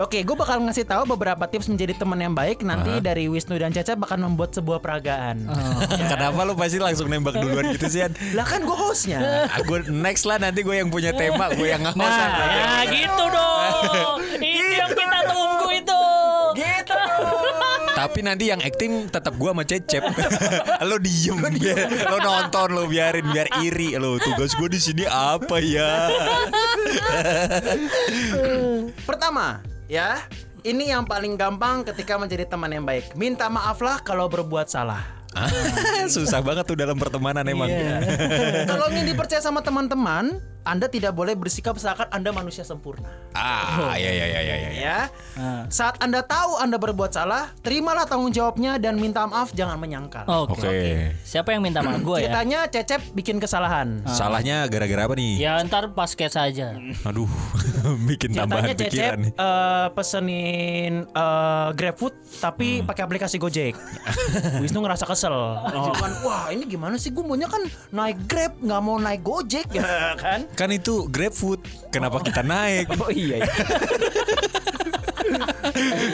Oke, 0.00 0.24
gue 0.24 0.36
bakal 0.36 0.58
ngasih 0.64 0.88
tahu 0.88 1.06
beberapa 1.06 1.44
tips 1.46 1.68
menjadi 1.70 1.94
teman 1.94 2.18
yang 2.18 2.34
baik. 2.34 2.64
Nanti 2.64 2.98
dari 2.98 3.28
Wisnu 3.30 3.54
dan 3.54 3.70
Caca 3.70 3.94
bakal 3.94 4.18
membuat 4.18 4.50
sebuah 4.56 4.82
peragaan. 4.82 5.46
Kenapa 5.86 6.42
lu 6.42 6.54
pasti 6.58 6.78
langsung 6.82 7.06
nembak 7.06 7.38
duluan 7.38 7.70
gitu 7.76 7.86
sih? 7.86 8.02
Lah 8.34 8.46
kan 8.46 8.64
gue 8.64 8.76
hostnya. 8.76 9.46
Aku 9.62 9.84
next 9.92 10.26
lah 10.26 10.40
nanti 10.40 10.64
gue 10.64 10.74
yang 10.74 10.90
punya 10.90 11.14
tema, 11.14 11.52
gue 11.54 11.68
yang 11.70 11.84
nge-host. 11.84 12.02
Nah, 12.02 12.48
ya 12.50 12.90
gitu 12.90 13.24
dong. 13.30 14.18
Itu 14.42 14.64
yang 14.74 14.90
kita 14.90 15.18
tunggu 15.28 15.68
itu. 15.72 16.02
Gitu. 16.56 16.96
Tapi 17.92 18.18
nanti 18.24 18.48
yang 18.48 18.60
acting 18.64 19.12
tetap 19.12 19.36
gue 19.36 19.50
sama 19.52 19.64
Cecep. 19.64 20.02
lo 20.88 20.96
diem, 20.98 21.38
biar, 21.38 22.08
lo 22.08 22.18
nonton 22.18 22.68
lo 22.72 22.82
biarin 22.88 23.28
biar 23.30 23.48
iri 23.60 23.94
lo. 24.00 24.16
Tugas 24.16 24.56
gue 24.56 24.68
di 24.72 24.80
sini 24.80 25.04
apa 25.06 25.60
ya? 25.60 26.08
Pertama, 29.08 29.60
ya. 29.86 30.24
Ini 30.62 30.94
yang 30.94 31.02
paling 31.02 31.34
gampang 31.34 31.82
ketika 31.82 32.14
menjadi 32.14 32.46
teman 32.46 32.70
yang 32.70 32.86
baik. 32.86 33.18
Minta 33.18 33.50
maaflah 33.50 33.98
kalau 33.98 34.30
berbuat 34.30 34.70
salah. 34.70 35.02
Susah 36.14 36.44
banget 36.44 36.68
tuh 36.68 36.78
dalam 36.78 36.94
pertemanan 36.94 37.42
emang. 37.48 37.66
Kalau 38.68 38.86
ingin 38.92 39.10
dipercaya 39.10 39.42
sama 39.42 39.64
teman-teman, 39.64 40.38
Anda 40.62 40.86
tidak 40.86 41.12
boleh 41.12 41.34
bersikap 41.34 41.74
seakan 41.74 42.06
Anda 42.08 42.30
manusia 42.30 42.62
sempurna. 42.62 43.10
Ah, 43.34 43.98
ya 43.98 44.06
ya 44.08 44.26
ya 44.28 44.40
ya 44.40 44.54
ya. 44.56 44.70
Ya. 44.72 44.98
Saat 45.66 45.98
Anda 45.98 46.22
tahu 46.22 46.54
Anda 46.56 46.78
berbuat 46.78 47.10
salah, 47.10 47.50
terimalah 47.60 48.06
tanggung 48.06 48.30
jawabnya 48.30 48.78
dan 48.78 48.94
minta 48.94 49.26
maaf 49.26 49.50
jangan 49.50 49.74
menyangkal. 49.74 50.22
Oke. 50.24 50.54
Oke. 50.54 50.78
Siapa 51.22 51.50
yang 51.50 51.62
minta 51.62 51.82
maaf 51.82 51.98
gue 51.98 52.18
ya? 52.18 52.30
Ceritanya 52.30 52.60
Cecep 52.66 53.02
bikin 53.12 53.36
kesalahan. 53.36 54.06
Salahnya 54.06 54.62
gara-gara 54.66 55.04
apa 55.04 55.14
nih? 55.14 55.42
Ya 55.42 55.58
ntar 55.62 55.90
pas 55.90 56.06
sketch 56.08 56.38
aja. 56.38 56.78
Aduh, 57.02 57.26
bikin 58.10 58.30
Ceritanya 58.30 58.38
tambahan 58.46 58.68
Cecep 58.70 58.86
pikiran 58.86 59.18
nih. 59.18 59.32
eh, 59.34 59.86
pesenin 59.92 60.94
eh, 61.04 61.68
GrabFood 61.74 62.14
tapi 62.38 62.82
pakai 62.82 63.02
aplikasi 63.02 63.36
Gojek. 63.36 63.74
Wisnu 64.62 64.78
ngerasa 64.78 65.04
kesel. 65.04 65.34
Cuman, 65.66 66.10
wah 66.22 66.46
ini 66.48 66.64
gimana 66.64 66.94
sih 66.94 67.10
gue 67.10 67.20
maunya 67.20 67.50
kan 67.50 67.62
naik 67.90 68.30
Grab 68.30 68.54
nggak 68.58 68.80
mau 68.80 68.96
naik 68.96 69.26
Gojek 69.26 69.66
ya 69.74 70.14
kan? 70.14 70.46
Kan 70.52 70.68
itu 70.70 71.08
GrabFood. 71.08 71.60
Kenapa 71.92 72.20
kita 72.20 72.42
naik? 72.44 72.88
Oh 73.02 73.10
iya. 73.10 73.42
iya. 73.42 73.50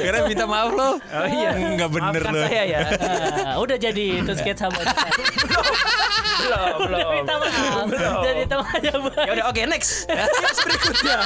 Karena 0.08 0.30
minta 0.30 0.46
maaf 0.46 0.70
lo. 0.72 0.96
Oh 0.96 1.26
iya. 1.28 1.50
Nggak 1.52 1.90
bener 1.90 2.22
Maafkan 2.22 2.32
lo. 2.32 2.42
saya 2.46 2.62
ya. 2.64 2.78
Ah, 3.44 3.56
udah 3.58 3.76
jadi 3.76 4.22
itu 4.22 4.32
sketch 4.38 4.62
sama 4.62 4.78
belum 6.38 6.76
belum. 6.86 7.08
Minta 7.18 7.34
maaf. 7.36 7.84
Belum. 7.90 8.22
Jadi 8.24 8.42
teman 8.46 8.80
yang 8.80 9.00
baik. 9.10 9.26
Ya 9.26 9.32
udah 9.34 9.46
oke 9.50 9.60
next. 9.66 9.90
Tips 10.08 10.58
berikutnya. 10.64 11.16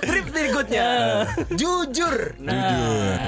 Tips 0.00 0.30
berikutnya. 0.32 0.86
Jujur. 1.54 2.16
Jujur. 2.40 3.18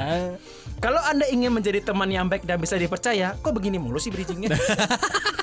Kalau 0.82 0.98
Anda 1.06 1.30
ingin 1.30 1.54
menjadi 1.54 1.78
teman 1.78 2.10
yang 2.10 2.26
baik 2.26 2.42
dan 2.42 2.58
bisa 2.58 2.74
dipercaya, 2.74 3.38
kok 3.38 3.54
begini 3.54 3.78
mulu 3.78 4.02
sih 4.02 4.10
bridgingnya? 4.10 4.50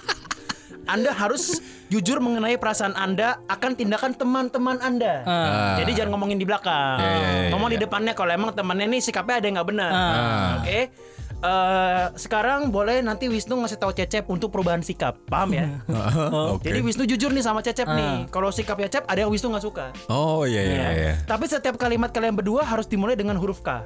Anda 0.90 1.14
harus 1.14 1.62
jujur 1.88 2.18
mengenai 2.18 2.58
perasaan 2.58 2.94
Anda 2.94 3.38
akan 3.46 3.72
tindakan 3.76 4.12
teman-teman 4.14 4.78
Anda. 4.80 5.22
Ah. 5.24 5.78
Jadi 5.78 5.94
jangan 5.94 6.18
ngomongin 6.18 6.36
di 6.36 6.46
belakang. 6.46 6.98
Ya, 6.98 7.06
ya, 7.08 7.30
ya, 7.46 7.50
Ngomong 7.50 7.70
ya. 7.70 7.74
di 7.74 7.80
depannya 7.80 8.14
kalau 8.14 8.32
emang 8.32 8.52
temannya 8.52 8.90
nih 8.90 9.02
sikapnya 9.02 9.38
ada 9.38 9.46
yang 9.46 9.56
nggak 9.56 9.70
benar. 9.70 9.92
Ah. 9.92 10.50
Oke. 10.60 10.80
Eh, 11.40 12.06
sekarang 12.20 12.68
boleh 12.68 13.00
nanti 13.00 13.32
Wisnu 13.32 13.56
ngasih 13.56 13.80
tahu 13.80 13.96
Cecep 13.96 14.28
untuk 14.28 14.52
perubahan 14.52 14.84
sikap. 14.84 15.24
Paham 15.24 15.56
ya? 15.56 15.72
Oke. 16.52 16.68
Jadi 16.68 16.80
Wisnu 16.84 17.08
jujur 17.08 17.32
nih 17.32 17.40
sama 17.40 17.64
Cecep 17.64 17.88
nih. 17.88 18.28
Kalau 18.28 18.52
sikapnya 18.52 18.92
Cecep 18.92 19.08
ada 19.08 19.24
yang 19.24 19.32
Wisnu 19.32 19.48
nggak 19.48 19.64
suka. 19.64 19.96
Oh 20.08 20.44
iya 20.44 20.60
iya 20.60 20.76
Ya. 20.76 20.90
iya. 20.92 21.14
Tapi 21.24 21.48
setiap 21.48 21.80
kalimat 21.80 22.12
kalian 22.12 22.36
berdua 22.36 22.68
harus 22.68 22.86
dimulai 22.86 23.16
dengan 23.16 23.40
huruf 23.40 23.64
K. 23.64 23.80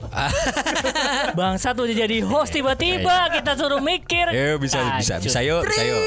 Bangsat 1.38 1.74
udah 1.74 1.96
jadi 1.96 2.18
host 2.20 2.50
tiba-tiba 2.50 3.30
kita 3.30 3.52
suruh 3.54 3.78
mikir. 3.78 4.30
Yo 4.30 4.56
bisa 4.56 4.80
bisa 4.96 5.14
Kacau. 5.16 5.24
bisa 5.24 5.40
yuk 5.40 5.62
bisa 5.64 5.82
yuk. 5.82 6.02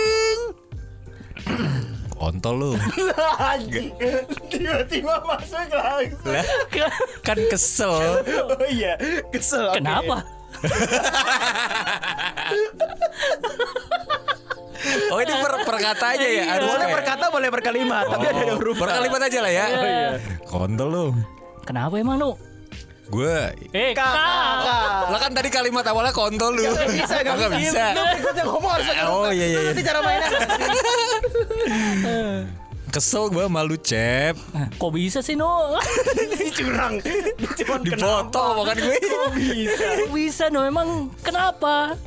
Kontol 2.13 2.55
lu. 2.55 2.71
Tiba-tiba 4.49 5.13
masuk 5.19 5.67
langsung. 5.69 6.31
Lah, 6.31 6.93
kan 7.19 7.35
kesel. 7.47 8.23
Oh 8.47 8.63
iya, 8.65 8.95
kesel. 9.27 9.75
Kenapa? 9.75 10.23
Oh 15.09 15.17
ini 15.17 15.33
per, 15.33 15.53
per 15.63 15.77
kata 15.79 16.05
aja 16.11 16.23
ya 16.25 16.43
harus 16.49 16.67
Boleh 16.67 16.79
kayak- 16.81 16.93
per 16.93 17.03
kata, 17.05 17.25
boleh 17.27 17.49
per 17.49 17.61
kalimat, 17.61 18.05
tapi 18.05 18.25
ada 18.25 18.41
Oh, 18.45 18.55
huruf 18.55 18.75
per 18.75 18.87
K. 18.87 18.93
kalimat 18.99 19.21
aja 19.21 19.39
lah 19.39 19.51
ya. 19.51 19.65
Kontol 20.43 20.87
lu. 20.89 21.05
Kenapa 21.63 21.95
emang 21.95 22.19
lu? 22.19 22.31
Gue 23.13 23.39
Eh, 23.71 23.93
K. 23.93 24.01
kak. 24.01 25.13
lah 25.13 25.19
kan 25.21 25.31
tadi 25.31 25.49
kalimat 25.49 25.85
awalnya 25.85 26.09
kontol 26.09 26.49
lu. 26.51 26.65
Gak 26.65 26.89
bisa, 26.89 27.15
gak, 27.21 27.33
Nggak 27.37 27.51
bisa. 27.55 27.83
Lu 27.93 28.01
berikutnya 28.03 28.43
ngomong 28.43 28.71
harus 28.73 28.85
Oh, 29.05 29.29
iya, 29.29 29.45
iya, 29.45 29.45
Itu 29.45 29.53
iya. 29.53 29.69
Nanti 29.69 29.83
cara 29.83 29.99
mainnya. 30.01 30.29
Kesel 32.89 33.25
gue 33.27 33.45
malu 33.47 33.73
cep. 33.75 34.37
Kok 34.77 34.91
bisa 34.91 35.21
sih 35.21 35.33
no? 35.33 35.77
Curang. 36.53 37.01
Cuman 37.57 37.79
Dipoto 37.81 38.43
makan 38.55 38.77
gue. 38.77 38.97
Kok 39.01 40.09
bisa 40.13 40.45
no? 40.49 40.61
Emang 40.61 41.09
kenapa? 41.21 41.97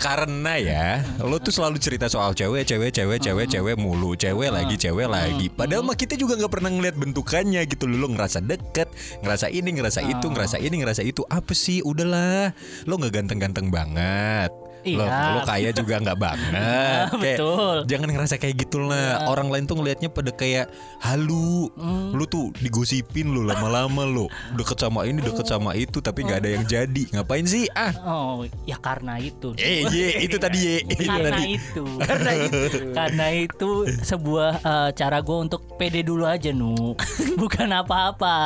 Karena 0.00 0.54
ya, 0.58 0.88
lo 1.22 1.36
tuh 1.38 1.52
selalu 1.54 1.78
cerita 1.78 2.10
soal 2.10 2.34
cewek, 2.34 2.66
cewek, 2.66 2.90
cewek, 2.94 3.18
cewek, 3.20 3.46
cewek 3.50 3.76
mulu, 3.76 4.16
cewek 4.18 4.50
lagi, 4.50 4.74
cewek 4.78 5.08
lagi. 5.08 5.46
Padahal 5.52 5.84
mah 5.84 5.96
kita 5.96 6.16
juga 6.16 6.38
nggak 6.40 6.52
pernah 6.52 6.70
ngeliat 6.72 6.96
bentukannya 6.96 7.62
gitu 7.68 7.84
lo, 7.84 8.08
ngerasa 8.10 8.40
deket, 8.40 8.88
ngerasa 9.20 9.52
ini, 9.52 9.70
ngerasa 9.76 10.00
itu, 10.02 10.26
ngerasa 10.30 10.56
ini, 10.58 10.74
ngerasa 10.80 11.02
itu. 11.04 11.22
Apa 11.28 11.52
sih? 11.52 11.84
Udahlah, 11.84 12.56
lo 12.88 12.94
nggak 12.96 13.22
ganteng-ganteng 13.22 13.68
banget. 13.68 14.63
Iya. 14.84 15.00
Lo, 15.00 15.08
lo 15.34 15.40
kaya 15.42 15.70
juga 15.70 15.94
nggak 15.98 16.18
banget. 16.18 16.52
Kayak, 16.54 17.08
Betul. 17.40 17.76
Jangan 17.88 18.08
ngerasa 18.10 18.34
kayak 18.36 18.56
gitu 18.60 18.78
lah. 18.80 19.26
Orang 19.26 19.48
lain 19.48 19.64
tuh 19.64 19.74
ngelihatnya 19.74 20.08
pada 20.08 20.30
kayak 20.30 20.68
halu. 21.00 21.72
Hmm. 21.74 22.12
Lu 22.12 22.24
tuh 22.24 22.52
digosipin 22.54 23.32
lo 23.32 23.42
lama-lama 23.42 24.04
lo 24.04 24.26
deket 24.54 24.78
sama 24.78 25.04
ini 25.04 25.18
deket 25.18 25.44
sama 25.44 25.72
itu 25.72 25.98
tapi 25.98 26.22
nggak 26.22 26.38
ada 26.38 26.50
yang 26.52 26.64
jadi. 26.64 27.02
Ngapain 27.10 27.44
sih? 27.44 27.64
Ah, 27.72 27.92
Oh, 28.04 28.44
ya 28.64 28.76
karena 28.76 29.16
itu. 29.16 29.56
eh 29.56 29.88
ye 29.88 30.22
itu 30.22 30.36
tadi 30.36 30.58
ye. 30.60 30.76
Itu 30.94 31.08
karena 31.08 31.30
tadi. 31.30 31.44
itu. 31.50 31.84
karena 31.98 32.30
itu. 32.36 32.60
karena 32.98 33.26
itu 33.32 33.70
sebuah 34.02 34.52
eh, 34.60 34.90
cara 34.92 35.18
gue 35.18 35.38
untuk 35.40 35.64
pede 35.74 36.00
dulu 36.00 36.24
aja 36.24 36.52
nu. 36.52 36.92
Bukan 37.34 37.68
apa-apa. 37.70 38.38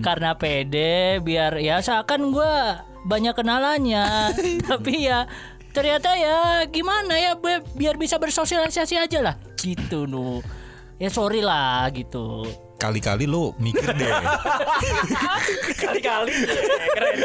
Karena 0.00 0.30
pede 0.32 0.92
biar 1.18 1.58
ya 1.58 1.78
seakan 1.78 2.30
gue 2.30 2.54
banyak 3.04 3.34
kenalannya. 3.34 4.32
Tapi 4.70 5.06
ya 5.06 5.26
ternyata 5.72 6.12
ya 6.18 6.68
gimana 6.68 7.16
ya 7.16 7.32
bi- 7.38 7.64
biar 7.74 7.96
bisa 7.96 8.20
bersosialisasi 8.20 8.94
aja 9.00 9.18
lah 9.24 9.34
gitu 9.58 10.04
nu. 10.04 10.40
Ya 11.00 11.08
sorry 11.10 11.42
lah 11.42 11.88
gitu. 11.90 12.46
Kali-kali 12.82 13.30
lo 13.30 13.54
mikir 13.62 13.94
deh. 13.94 14.10
Kali-kali. 15.78 16.34
Keren. 16.90 17.16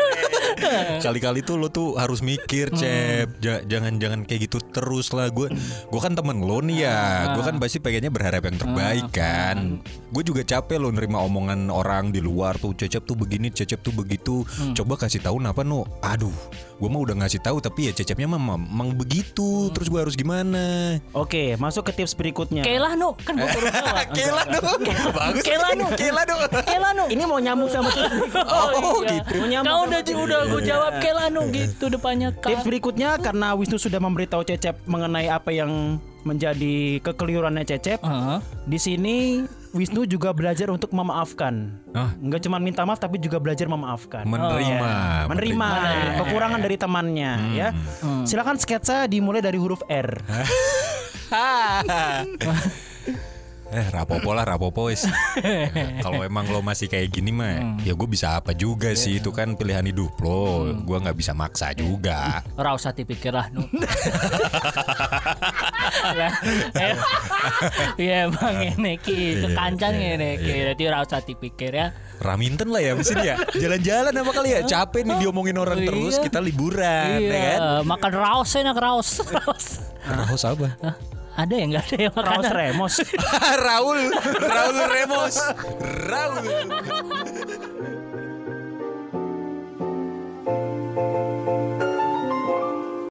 Kali-kali 1.01 1.41
tuh 1.41 1.57
lo 1.57 1.67
tuh 1.67 1.97
harus 1.97 2.21
mikir, 2.21 2.69
Cep. 2.71 3.41
Ja- 3.41 3.63
Jangan-jangan 3.65 4.21
kayak 4.23 4.45
gitu 4.45 4.61
terus 4.61 5.09
lah. 5.11 5.33
Gue 5.33 5.49
gue 5.83 5.99
kan 5.99 6.13
temen 6.13 6.37
lo 6.39 6.61
nih 6.61 6.85
ya. 6.85 6.99
Gue 7.33 7.41
kan 7.41 7.57
pasti 7.57 7.81
pengennya 7.81 8.13
berharap 8.13 8.45
yang 8.45 8.57
terbaik 8.57 9.09
kan. 9.09 9.81
Gue 10.13 10.21
juga 10.21 10.45
capek 10.45 10.77
lo 10.77 10.93
nerima 10.93 11.19
omongan 11.19 11.67
orang 11.67 12.13
di 12.13 12.21
luar 12.21 12.55
tuh, 12.55 12.77
Cecep 12.77 13.03
tuh 13.03 13.17
begini, 13.17 13.49
Cecep 13.49 13.81
tuh 13.81 13.91
begitu. 13.91 14.45
Coba 14.73 14.93
kasih 14.95 15.19
tahu 15.19 15.41
apa 15.41 15.63
no? 15.63 15.87
Aduh, 16.03 16.33
gue 16.77 16.85
mah 16.87 17.01
udah 17.01 17.15
ngasih 17.17 17.41
tahu 17.41 17.57
tapi 17.57 17.89
ya 17.89 17.91
Cecepnya 17.91 18.29
mah 18.29 18.37
memang 18.37 18.93
begitu. 18.93 19.73
Terus 19.73 19.89
gue 19.89 19.97
harus 19.97 20.13
gimana? 20.13 20.97
Oke, 21.11 21.57
masuk 21.57 21.89
ke 21.89 21.97
tips 21.97 22.13
berikutnya. 22.13 22.61
Kelah 22.61 22.93
nu 22.93 23.17
kan 23.17 23.33
gue 23.33 23.49
baru 23.49 23.67
jawab. 23.67 24.05
Kela 24.13 24.43
dong. 24.45 24.79
Bagus. 25.11 25.43
Kela 25.43 25.69
nu. 25.73 25.85
Kela 25.97 26.21
dong. 26.23 26.39
Kelah 26.53 26.91
nu. 26.93 27.05
Ini 27.09 27.23
mau 27.25 27.41
nyambung 27.41 27.69
sama 27.69 27.89
tips 27.89 28.09
berikutnya. 28.09 28.45
Oh, 28.77 29.01
iya. 29.01 29.09
gitu. 29.19 29.33
Mau 29.37 29.47
nyambung 29.49 29.73
Kau 29.73 29.81
udah 29.83 30.01
tips 30.01 30.21
udah 30.21 30.39
gue 30.47 30.61
jawab 30.63 30.91
Kelanu 31.01 31.41
gitu 31.49 31.85
depannya 31.89 32.29
Tips 32.31 32.61
Kak. 32.61 32.65
berikutnya 32.65 33.09
karena 33.17 33.47
Wisnu 33.57 33.77
sudah 33.77 33.97
memberitahu 33.97 34.45
Cecep 34.45 34.85
mengenai 34.85 35.27
apa 35.27 35.49
yang 35.49 35.97
menjadi 36.23 36.99
kekeliruannya 37.01 37.63
Cecep. 37.63 37.99
Heeh. 38.03 38.37
Di 38.67 38.77
sini 38.77 39.15
Wisnu 39.77 40.09
juga 40.09 40.33
belajar 40.33 40.73
untuk 40.73 40.89
memaafkan. 40.89 41.77
Hah? 41.93 42.17
Enggak 42.17 42.41
cuma 42.49 42.57
minta 42.57 42.81
maaf 42.81 42.97
tapi 42.97 43.21
juga 43.21 43.37
belajar 43.37 43.69
memaafkan. 43.69 44.25
Menerima. 44.25 45.29
Menerima 45.29 45.67
kekurangan 46.17 46.59
dari 46.65 46.75
temannya 46.81 47.31
ya. 47.53 47.69
Silakan 48.25 48.57
sketsa 48.57 49.05
dimulai 49.05 49.45
dari 49.45 49.61
huruf 49.61 49.85
R. 49.85 50.09
Eh 53.67 53.83
rapopo 53.91 54.31
lah 54.31 54.47
rapopo 54.47 54.87
wis. 54.87 55.03
Kalau 55.99 56.23
emang 56.23 56.47
lo 56.47 56.63
masih 56.63 56.87
kayak 56.87 57.11
gini 57.11 57.35
mah, 57.35 57.83
ya 57.83 57.91
gue 57.99 58.07
bisa 58.07 58.39
apa 58.39 58.55
juga 58.55 58.95
sih 58.95 59.19
itu 59.19 59.27
kan 59.35 59.59
pilihan 59.59 59.83
hidup 59.83 60.15
lo. 60.23 60.71
Gue 60.87 60.95
nggak 60.95 61.17
bisa 61.19 61.35
maksa 61.35 61.75
juga. 61.75 62.47
Ora 62.55 62.71
usah 62.71 62.95
dipikir 62.95 63.35
lah 63.35 63.51
nu. 63.51 63.67
Iya 67.97 67.97
ya 67.97 68.17
emang 68.27 68.55
ini 68.59 68.93
ki 68.99 69.45
kekancan 69.45 69.91
iya, 69.97 70.19
ini 70.19 70.29
iya, 70.35 70.37
ki 70.37 70.51
iya. 70.51 70.63
jadi 70.73 70.83
ora 70.91 70.97
hati 71.03 71.33
dipikir 71.33 71.71
ya. 71.73 71.87
Raminten 72.17 72.69
lah 72.69 72.81
ya 72.81 72.91
mesin 72.97 73.17
ya. 73.21 73.35
Jalan-jalan 73.53 74.13
apa 74.13 74.31
kali 74.33 74.49
ya? 74.53 74.59
Capek 74.65 75.05
nih 75.05 75.15
diomongin 75.21 75.57
orang 75.57 75.79
terus 75.85 76.17
kita 76.19 76.41
liburan 76.41 77.21
ya 77.21 77.57
kan? 77.57 77.59
makan 77.85 78.11
raus 78.13 78.49
enak 78.57 78.77
raus. 78.77 79.21
Raus 80.07 80.43
apa? 80.43 80.67
Ada 81.37 81.53
ya? 81.53 81.65
Nggak 81.69 81.83
ada 81.85 81.97
yang 82.01 82.13
makan 82.17 82.33
Raus 82.33 82.49
Remos. 82.49 82.93
Raul 83.69 83.99
Raul 84.41 84.77
Remos. 84.89 85.35
Raul. 86.09 86.45